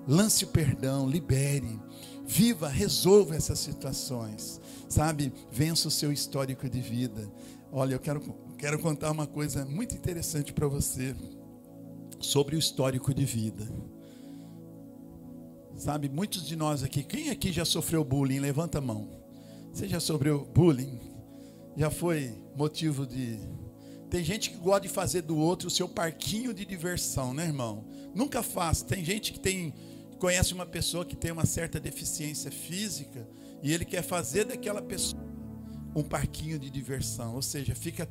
Lance 0.07 0.45
o 0.45 0.49
perdão, 0.49 1.09
libere. 1.09 1.81
Viva, 2.27 2.69
resolva 2.69 3.37
essas 3.37 3.59
situações. 3.59 4.61
Sabe? 4.89 5.33
Vença 5.51 5.89
o 5.89 5.91
seu 5.91 6.13
histórico 6.13 6.69
de 6.69 6.81
vida. 6.81 7.31
Olha, 7.71 7.95
eu 7.95 8.01
quero, 8.01 8.21
quero 8.57 8.79
contar 8.79 9.11
uma 9.11 9.27
coisa 9.27 9.65
muito 9.65 9.95
interessante 9.95 10.53
para 10.53 10.67
você 10.67 11.15
sobre 12.23 12.57
o 12.57 12.59
histórico 12.59 13.13
de 13.13 13.25
vida. 13.25 13.67
Sabe, 15.77 16.09
muitos 16.09 16.47
de 16.47 16.55
nós 16.55 16.83
aqui, 16.83 17.03
quem 17.03 17.31
aqui 17.31 17.51
já 17.53 17.65
sofreu 17.65 18.05
bullying? 18.05 18.39
Levanta 18.39 18.79
a 18.79 18.81
mão. 18.81 19.09
Você 19.73 19.89
já 19.89 19.99
sofreu 19.99 20.45
bullying? 20.55 21.01
Já 21.77 21.91
foi 21.91 22.35
motivo 22.57 23.07
de. 23.07 23.39
Tem 24.09 24.23
gente 24.23 24.51
que 24.51 24.59
gosta 24.59 24.83
de 24.83 24.89
fazer 24.89 25.23
do 25.23 25.37
outro 25.37 25.69
o 25.69 25.71
seu 25.71 25.89
parquinho 25.89 26.53
de 26.53 26.65
diversão, 26.65 27.33
né, 27.33 27.47
irmão? 27.47 27.85
Nunca 28.15 28.43
faça. 28.43 28.85
Tem 28.85 29.05
gente 29.05 29.33
que 29.33 29.41
tem 29.41 29.75
conhece 30.19 30.55
uma 30.55 30.67
pessoa 30.67 31.05
que 31.05 31.17
tem 31.17 31.33
uma 31.33 31.45
certa 31.45 31.81
deficiência 31.81 32.49
física 32.49 33.27
e 33.61 33.73
ele 33.73 33.85
quer 33.85 34.03
fazer 34.03 34.45
daquela 34.45 34.81
pessoa 34.81 35.21
um 35.97 36.03
parquinho 36.03 36.59
de 36.59 36.71
diversão, 36.71 37.35
ou 37.35 37.43
seja, 37.43 37.75
fica 37.75 38.09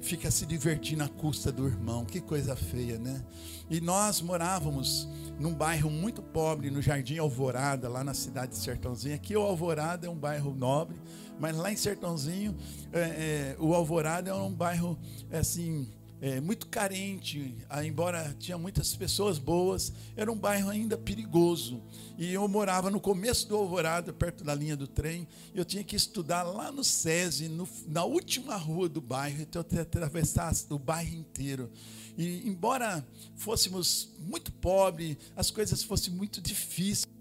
fica 0.00 0.30
se 0.30 0.46
divertindo 0.46 1.04
à 1.04 1.08
custa 1.08 1.52
do 1.52 1.66
irmão. 1.66 2.04
Que 2.04 2.20
coisa 2.20 2.56
feia, 2.56 2.98
né? 2.98 3.22
E 3.68 3.80
nós 3.80 4.20
morávamos 4.20 5.08
num 5.38 5.54
bairro 5.54 5.90
muito 5.90 6.22
pobre, 6.22 6.70
no 6.70 6.82
Jardim 6.82 7.18
Alvorada, 7.18 7.88
lá 7.88 8.02
na 8.02 8.14
cidade 8.14 8.52
de 8.52 8.58
Sertãozinho. 8.58 9.14
Aqui 9.14 9.36
o 9.36 9.42
Alvorada 9.42 10.06
é 10.06 10.10
um 10.10 10.16
bairro 10.16 10.54
nobre, 10.54 10.96
mas 11.38 11.56
lá 11.56 11.72
em 11.72 11.76
Sertãozinho, 11.76 12.56
é, 12.92 13.00
é, 13.00 13.56
o 13.58 13.74
Alvorada 13.74 14.30
é 14.30 14.34
um 14.34 14.52
bairro 14.52 14.98
assim 15.32 15.88
é, 16.20 16.40
muito 16.40 16.66
carente, 16.66 17.56
ah, 17.68 17.84
embora 17.84 18.34
tinha 18.38 18.58
muitas 18.58 18.94
pessoas 18.94 19.38
boas, 19.38 19.92
era 20.14 20.30
um 20.30 20.36
bairro 20.36 20.68
ainda 20.68 20.96
perigoso. 20.98 21.82
E 22.18 22.32
eu 22.32 22.46
morava 22.46 22.90
no 22.90 23.00
começo 23.00 23.48
do 23.48 23.56
Alvorada, 23.56 24.12
perto 24.12 24.44
da 24.44 24.54
linha 24.54 24.76
do 24.76 24.86
trem. 24.86 25.26
Eu 25.54 25.64
tinha 25.64 25.82
que 25.82 25.96
estudar 25.96 26.42
lá 26.42 26.70
no 26.70 26.84
SESI, 26.84 27.48
no, 27.48 27.66
na 27.86 28.04
última 28.04 28.56
rua 28.56 28.88
do 28.88 29.00
bairro, 29.00 29.40
então 29.40 29.64
eu 29.72 29.80
atravessar 29.80 30.52
o 30.68 30.78
bairro 30.78 31.14
inteiro. 31.14 31.70
E 32.18 32.46
embora 32.46 33.06
fôssemos 33.36 34.10
muito 34.18 34.52
pobres, 34.52 35.16
as 35.34 35.50
coisas 35.50 35.82
fossem 35.82 36.12
muito 36.12 36.40
difíceis 36.40 37.19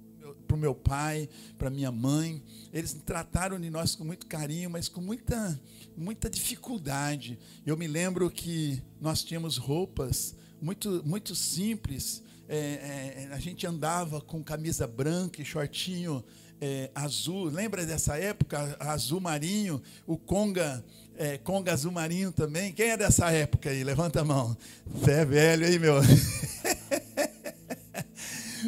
para 0.50 0.56
o 0.56 0.60
meu 0.60 0.74
pai, 0.74 1.30
para 1.60 1.70
minha 1.70 1.92
mãe. 1.92 2.42
Eles 2.74 2.94
trataram 3.06 3.60
de 3.60 3.70
nós 3.70 3.96
com 3.96 4.04
muito 4.04 4.26
carinho, 4.26 4.68
mas 4.68 4.90
com 4.90 5.00
muita, 5.00 5.60
muita 5.96 6.28
dificuldade. 6.28 7.38
Eu 7.64 7.78
me 7.78 7.88
lembro 7.88 8.32
que 8.32 8.82
nós 9.00 9.24
tínhamos 9.24 9.58
roupas 9.58 10.36
muito, 10.60 11.04
muito 11.06 11.36
simples. 11.36 12.24
É, 12.48 12.58
é, 12.58 13.30
a 13.32 13.40
gente 13.40 13.68
andava 13.68 14.20
com 14.20 14.44
camisa 14.44 14.88
branca 14.88 15.40
e 15.40 15.46
shortinho 15.46 16.24
é, 16.60 16.90
azul. 16.96 17.46
Lembra 17.46 17.86
dessa 17.86 18.18
época? 18.18 18.76
Azul 18.80 19.20
marinho, 19.20 19.80
o 20.08 20.18
conga, 20.18 20.84
é, 21.16 21.38
conga 21.38 21.74
azul 21.74 21.92
marinho 21.92 22.32
também. 22.32 22.74
Quem 22.74 22.90
é 22.90 22.98
dessa 22.98 23.30
época 23.32 23.70
aí? 23.70 23.84
Levanta 23.84 24.22
a 24.22 24.26
mão. 24.26 24.58
Você 24.88 25.12
é 25.12 25.26
velho 25.26 25.68
aí, 25.68 25.78
meu. 25.78 26.02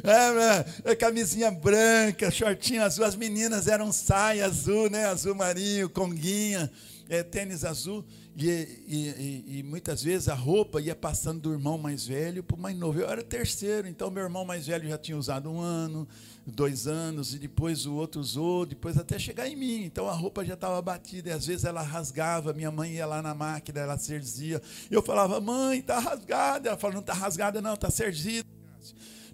É, 0.03 0.91
é, 0.91 0.95
camisinha 0.95 1.51
branca, 1.51 2.31
shortinho 2.31 2.83
azul. 2.83 3.05
As 3.05 3.15
meninas 3.15 3.67
eram 3.67 3.91
saia 3.91 4.45
azul, 4.45 4.89
né? 4.89 5.05
Azul 5.05 5.35
marinho, 5.35 5.89
conguinha, 5.89 6.71
é, 7.09 7.23
tênis 7.23 7.65
azul. 7.65 8.05
E, 8.37 8.47
e, 8.47 8.97
e, 8.97 9.57
e, 9.57 9.63
muitas 9.63 10.01
vezes 10.01 10.29
a 10.29 10.33
roupa 10.33 10.79
ia 10.79 10.95
passando 10.95 11.41
do 11.41 11.51
irmão 11.51 11.77
mais 11.77 12.07
velho 12.07 12.41
para 12.41 12.55
o 12.55 12.59
mais 12.59 12.77
novo. 12.77 12.99
Eu 12.99 13.09
era 13.09 13.21
terceiro, 13.21 13.87
então 13.87 14.09
meu 14.09 14.23
irmão 14.23 14.45
mais 14.45 14.67
velho 14.67 14.87
já 14.87 14.97
tinha 14.97 15.17
usado 15.17 15.51
um 15.51 15.59
ano, 15.59 16.07
dois 16.47 16.87
anos, 16.87 17.33
e 17.33 17.39
depois 17.39 17.85
o 17.85 17.93
outro 17.93 18.21
usou, 18.21 18.65
depois 18.65 18.97
até 18.97 19.19
chegar 19.19 19.49
em 19.49 19.55
mim. 19.57 19.83
Então 19.83 20.07
a 20.07 20.13
roupa 20.13 20.45
já 20.45 20.53
estava 20.53 20.81
batida, 20.81 21.29
e 21.29 21.33
às 21.33 21.45
vezes 21.45 21.65
ela 21.65 21.81
rasgava, 21.81 22.53
minha 22.53 22.71
mãe 22.71 22.93
ia 22.93 23.05
lá 23.05 23.21
na 23.21 23.35
máquina, 23.35 23.81
ela 23.81 23.97
serzia. 23.97 24.61
Eu 24.89 25.01
falava, 25.01 25.41
mãe, 25.41 25.79
está 25.79 25.99
rasgada. 25.99 26.69
Ela 26.69 26.77
falava, 26.77 26.95
não 26.95 27.01
está 27.01 27.13
rasgada, 27.13 27.61
não, 27.61 27.73
está 27.73 27.89
serzida. 27.89 28.47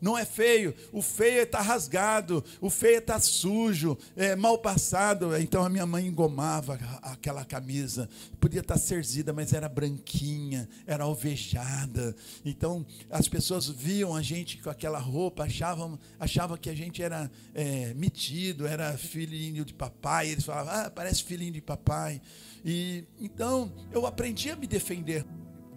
Não 0.02 0.18
é 0.18 0.26
feio. 0.26 0.74
O 0.92 1.02
feio 1.02 1.44
está 1.44 1.62
rasgado, 1.62 2.44
o 2.62 2.70
feio 2.70 3.00
está 3.00 3.20
sujo, 3.20 3.98
é 4.16 4.36
mal 4.36 4.58
passado. 4.58 5.36
Então 5.38 5.64
a 5.64 5.70
minha 5.70 5.86
mãe 5.86 6.08
engomava 6.08 6.80
aquela 7.02 7.44
camisa. 7.44 8.10
Podia 8.40 8.62
estar 8.62 8.76
tá 8.76 8.80
cerzida, 8.80 9.34
mas 9.34 9.54
era 9.54 9.68
branquinha, 9.68 10.68
era 10.86 11.04
alvejada. 11.04 12.16
Então 12.46 12.86
as 13.10 13.28
pessoas 13.28 13.68
viam 13.68 14.16
a 14.16 14.22
gente 14.22 14.58
com 14.58 14.70
aquela 14.70 15.00
roupa, 15.00 15.44
achavam, 15.44 16.00
achavam 16.20 16.58
que 16.58 16.70
a 16.70 16.76
gente 16.76 17.02
era 17.02 17.30
é, 17.54 17.94
metido, 17.94 18.68
era 18.68 18.98
filhinho 18.98 19.66
de 19.66 19.74
papai. 19.74 20.30
Eles 20.30 20.44
falavam, 20.44 20.74
ah, 20.74 20.90
parece 20.90 21.24
filhinho 21.24 21.54
de 21.54 21.62
papai. 21.62 22.22
E 22.64 23.06
então 23.20 23.72
eu 23.92 24.06
aprendi 24.06 24.50
a 24.50 24.56
me 24.56 24.68
defender 24.68 25.26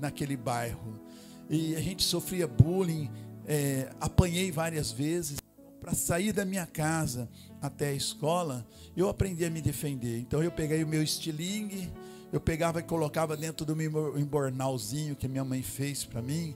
naquele 0.00 0.36
bairro. 0.36 1.00
E 1.48 1.74
a 1.74 1.80
gente 1.80 2.04
sofria 2.04 2.46
bullying, 2.46 3.10
é, 3.50 3.88
apanhei 4.00 4.52
várias 4.52 4.92
vezes. 4.92 5.38
Para 5.80 5.92
sair 5.92 6.32
da 6.32 6.44
minha 6.44 6.66
casa 6.66 7.28
até 7.60 7.88
a 7.88 7.92
escola, 7.92 8.64
eu 8.96 9.08
aprendi 9.08 9.44
a 9.44 9.50
me 9.50 9.60
defender. 9.60 10.20
Então 10.20 10.42
eu 10.42 10.52
peguei 10.52 10.84
o 10.84 10.86
meu 10.86 11.02
estilingue, 11.02 11.90
eu 12.32 12.38
pegava 12.38 12.78
e 12.78 12.82
colocava 12.82 13.36
dentro 13.36 13.66
do 13.66 13.74
meu 13.74 14.16
embornalzinho 14.16 15.16
que 15.16 15.26
minha 15.26 15.44
mãe 15.44 15.62
fez 15.62 16.04
para 16.04 16.22
mim. 16.22 16.54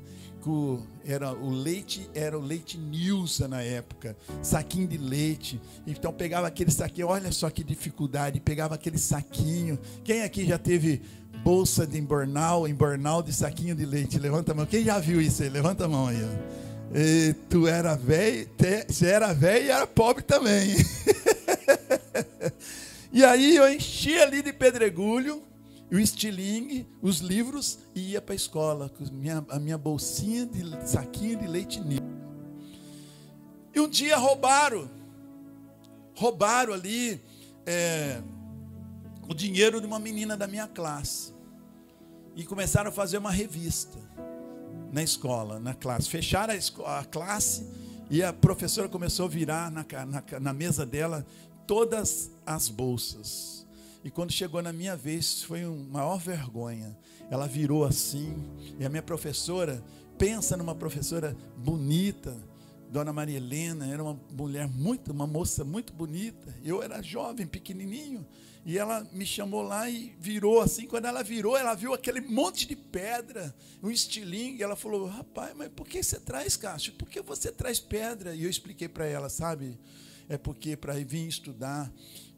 Era 1.07 1.33
o 1.33 1.49
leite, 1.49 2.09
era 2.15 2.39
o 2.39 2.43
leite 2.43 2.77
Nilsa 2.77 3.49
na 3.49 3.63
época, 3.63 4.15
saquinho 4.43 4.87
de 4.87 4.99
leite. 4.99 5.59
Então 5.87 6.13
pegava 6.13 6.47
aquele 6.47 6.71
saquinho, 6.71 7.09
olha 7.09 7.33
só 7.33 7.49
que 7.49 7.65
dificuldade, 7.65 8.39
pegava 8.41 8.75
aquele 8.75 8.99
saquinho. 8.99 9.79
Quem 10.05 10.23
aqui 10.23 10.47
já 10.47 10.59
teve 10.59 11.01
bolsa 11.43 11.87
de 11.87 11.99
embornal, 11.99 12.69
embornal 12.69 13.23
de 13.23 13.33
saquinho 13.33 13.75
de 13.75 13.87
leite. 13.87 14.19
Levanta 14.19 14.53
a 14.53 14.55
mão. 14.55 14.67
Quem 14.67 14.85
já 14.85 14.99
viu 14.99 15.19
isso 15.21 15.43
aí? 15.43 15.49
Levanta 15.49 15.87
a 15.87 15.89
mão 15.89 16.09
aí. 16.09 16.19
E 16.97 17.35
tu 17.51 17.67
era 17.67 17.97
velho, 17.97 18.49
você 18.89 19.07
era 19.07 19.33
velho 19.33 19.67
e 19.67 19.71
era 19.71 19.85
pobre 19.85 20.23
também. 20.23 20.77
e 23.13 23.25
aí 23.25 23.57
eu 23.57 23.69
enchi 23.69 24.17
ali 24.21 24.43
de 24.43 24.53
pedregulho, 24.53 25.43
o 25.91 25.99
estilingue, 25.99 26.87
os 27.03 27.19
livros 27.19 27.81
e 27.97 28.13
ia 28.13 28.23
para 28.23 28.33
a 28.33 28.37
escola 28.37 28.89
com 28.89 29.05
minha, 29.13 29.45
a 29.49 29.59
minha 29.59 29.77
bolsinha 29.77 30.47
de 30.47 30.89
saquinho 30.89 31.37
de 31.37 31.49
leite 31.49 31.81
ninho. 31.81 32.15
E 33.75 33.81
um 33.81 33.89
dia 33.89 34.17
roubaram, 34.17 34.89
roubaram 36.15 36.73
ali 36.73 37.21
é, 37.67 38.23
o 39.29 39.35
dinheiro 39.35 39.81
de 39.81 39.87
uma 39.89 39.99
menina 39.99 40.37
da 40.37 40.47
minha 40.47 40.69
classe 40.69 41.35
e 42.37 42.45
começaram 42.45 42.91
a 42.91 42.93
fazer 42.93 43.19
uma 43.19 43.33
revista 43.33 44.04
na 44.95 45.03
escola, 45.03 45.59
na 45.59 45.75
classe. 45.75 46.09
Fecharam 46.09 46.55
a, 46.85 47.01
a 47.01 47.05
classe 47.05 47.67
e 48.09 48.23
a 48.23 48.33
professora 48.33 48.89
começou 48.89 49.27
a 49.27 49.29
virar 49.29 49.69
na, 49.69 49.85
na, 50.07 50.41
na 50.41 50.53
mesa 50.53 50.87
dela 50.87 51.27
todas 51.67 52.31
as 52.47 52.69
bolsas. 52.69 53.67
E 54.05 54.11
quando 54.11 54.31
chegou 54.31 54.63
na 54.63 54.73
minha 54.73 54.95
vez, 54.95 55.43
foi 55.43 55.65
uma 55.65 55.99
maior 55.99 56.19
vergonha. 56.19 56.97
Ela 57.29 57.49
virou 57.49 57.85
assim, 57.85 58.37
e 58.79 58.85
a 58.85 58.89
minha 58.89 59.03
professora, 59.03 59.83
pensa 60.17 60.57
numa 60.57 60.77
professora 60.77 61.37
bonita, 61.57 62.37
Dona 62.89 63.13
Maria 63.13 63.39
Helena, 63.39 63.89
era 63.89 64.01
uma 64.01 64.17
mulher 64.31 64.69
muito, 64.69 65.11
uma 65.11 65.27
moça 65.27 65.65
muito 65.65 65.93
bonita. 65.93 66.55
Eu 66.63 66.81
era 66.81 67.03
jovem, 67.03 67.49
pequenininho. 67.49 68.25
E 68.67 68.79
ela 68.79 69.07
me 69.13 69.27
chamou 69.27 69.61
lá 69.61 69.91
e 69.91 70.17
virou 70.19 70.61
assim. 70.61 70.87
Quando 70.87 71.05
ela 71.05 71.23
virou, 71.23 71.57
ela 71.57 71.75
viu 71.75 71.93
aquele 71.93 72.23
monte 72.23 72.67
de 72.67 72.75
pedra, 72.75 73.55
um 73.83 73.91
estilingue. 73.91 74.63
Ela 74.63 74.75
falou: 74.75 75.07
Rapaz, 75.07 75.55
mas 75.55 75.69
por 75.69 75.87
que 75.87 76.03
você 76.03 76.19
traz, 76.19 76.57
Cássio? 76.57 76.95
Por 76.95 77.09
que 77.09 77.21
você 77.21 77.53
traz 77.53 77.79
pedra? 77.79 78.35
E 78.35 78.45
eu 78.45 78.51
expliquei 78.51 78.89
para 78.89 79.05
ela: 79.07 79.29
Sabe, 79.29 79.79
é 80.29 80.39
porque 80.39 80.77
para 80.77 80.95
vir 80.95 81.29
estudar, 81.29 81.93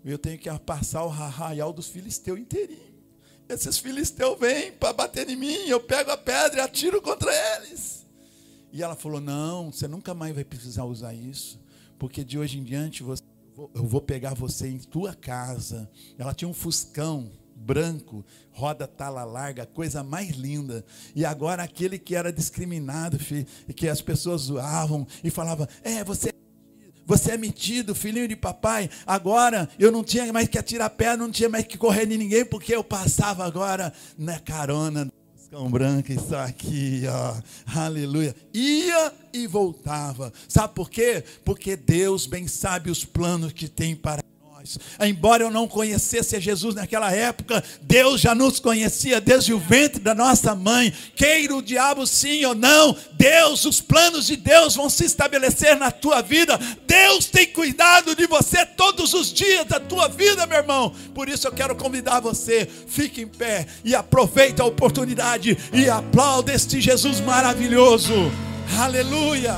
eu 0.05 0.19
tenho 0.19 0.39
que 0.39 0.51
passar 0.61 1.05
o 1.05 1.11
arraial 1.11 1.73
dos 1.73 1.87
filisteus 1.87 2.41
inteirinho. 2.41 2.97
Esses 3.49 3.79
filisteus 3.79 4.37
vêm 4.41 4.73
para 4.73 4.93
bater 4.93 5.31
em 5.31 5.37
mim, 5.37 5.69
eu 5.69 5.81
pego 5.81 6.11
a 6.11 6.17
pedra 6.17 6.59
e 6.59 6.61
atiro 6.61 7.01
contra 7.01 7.33
eles. 7.57 8.05
E 8.73 8.83
ela 8.83 8.97
falou: 8.97 9.21
Não, 9.21 9.71
você 9.71 9.87
nunca 9.87 10.13
mais 10.13 10.35
vai 10.35 10.45
precisar 10.45 10.85
usar 10.87 11.15
isso, 11.15 11.61
porque 11.97 12.25
de 12.25 12.37
hoje 12.37 12.59
em 12.59 12.65
diante 12.65 13.05
você 13.05 13.23
eu 13.75 13.87
vou 13.87 14.01
pegar 14.01 14.35
você 14.35 14.69
em 14.69 14.79
tua 14.79 15.15
casa. 15.15 15.91
Ela 16.19 16.35
tinha 16.35 16.49
um 16.49 16.55
fuscão 16.55 17.31
branco, 17.55 18.25
roda 18.53 18.87
tala 18.87 19.25
larga, 19.25 19.65
coisa 19.65 20.03
mais 20.03 20.31
linda. 20.31 20.85
E 21.15 21.25
agora 21.25 21.63
aquele 21.63 21.99
que 21.99 22.15
era 22.15 22.33
discriminado, 22.33 23.19
filho, 23.19 23.47
e 23.67 23.73
que 23.73 23.89
as 23.89 24.03
pessoas 24.03 24.43
zoavam 24.43 25.07
e 25.25 25.31
falavam: 25.31 25.67
"É, 25.83 26.05
você 26.05 26.31
você 27.07 27.33
é 27.33 27.37
metido, 27.37 27.95
filhinho 27.95 28.27
de 28.27 28.35
papai. 28.35 28.91
Agora 29.07 29.69
eu 29.79 29.93
não 29.93 30.03
tinha 30.03 30.33
mais 30.33 30.49
que 30.49 30.59
atirar 30.59 30.91
pé, 30.91 31.17
não 31.17 31.31
tinha 31.31 31.49
mais 31.49 31.65
que 31.65 31.79
correr 31.79 32.05
de 32.05 32.19
ninguém, 32.19 32.45
porque 32.45 32.75
eu 32.75 32.83
passava 32.83 33.45
agora 33.45 33.93
na 34.19 34.41
carona 34.41 35.09
Cão 35.51 35.71
branco, 35.71 36.11
isso 36.11 36.35
aqui, 36.35 37.03
ó. 37.09 37.37
Aleluia. 37.79 38.35
Ia 38.53 39.13
e 39.33 39.47
voltava. 39.47 40.33
Sabe 40.49 40.75
por 40.75 40.91
quê? 40.91 41.23
Porque 41.45 41.77
Deus 41.77 42.27
bem 42.27 42.49
sabe 42.49 42.91
os 42.91 43.05
planos 43.05 43.53
que 43.53 43.69
tem 43.69 43.95
para 43.95 44.26
nós. 44.67 44.79
Embora 45.01 45.45
eu 45.45 45.51
não 45.51 45.69
conhecesse 45.69 46.35
a 46.35 46.41
Jesus 46.41 46.75
naquela 46.75 47.13
época, 47.13 47.63
Deus 47.83 48.21
já 48.21 48.35
nos 48.35 48.59
conhecia 48.59 49.21
desde 49.21 49.55
o 49.55 49.59
ventre 49.59 50.01
da 50.01 50.15
nossa 50.15 50.55
mãe. 50.55 50.93
Queira 51.15 51.55
o 51.55 51.63
diabo 51.63 52.07
sim 52.07 52.45
ou 52.45 52.55
não, 52.55 52.97
Deus, 53.13 53.65
os 53.65 53.81
planos 53.81 54.27
de 54.27 54.37
Deus 54.37 54.75
vão 54.75 54.91
se 54.91 55.05
estabelecer 55.05 55.77
na 55.77 55.91
tua 55.91 56.21
vida. 56.21 56.59
Deus 56.87 57.27
tem 57.27 57.47
cuidado 57.47 58.15
de 58.15 58.27
você 58.27 58.67
todos 58.67 59.15
os 59.15 59.33
dias 59.33 59.67
da 59.67 59.79
tua 59.79 60.09
vida, 60.09 60.47
meu 60.47 60.59
irmão. 60.59 60.93
Por 61.15 61.29
isso 61.29 61.47
eu 61.47 61.53
quero 61.53 61.77
convidar 61.77 62.21
você, 62.21 62.69
fique 62.89 63.23
em 63.23 63.29
pé 63.29 63.67
e 63.85 63.95
aproveite 63.95 64.61
a 64.61 64.65
oportunidade 64.65 65.57
e 65.73 65.89
aplaude 65.89 66.53
este 66.53 66.81
Jesus 66.81 67.21
maravilhoso. 67.21 68.15
Aleluia. 68.79 69.57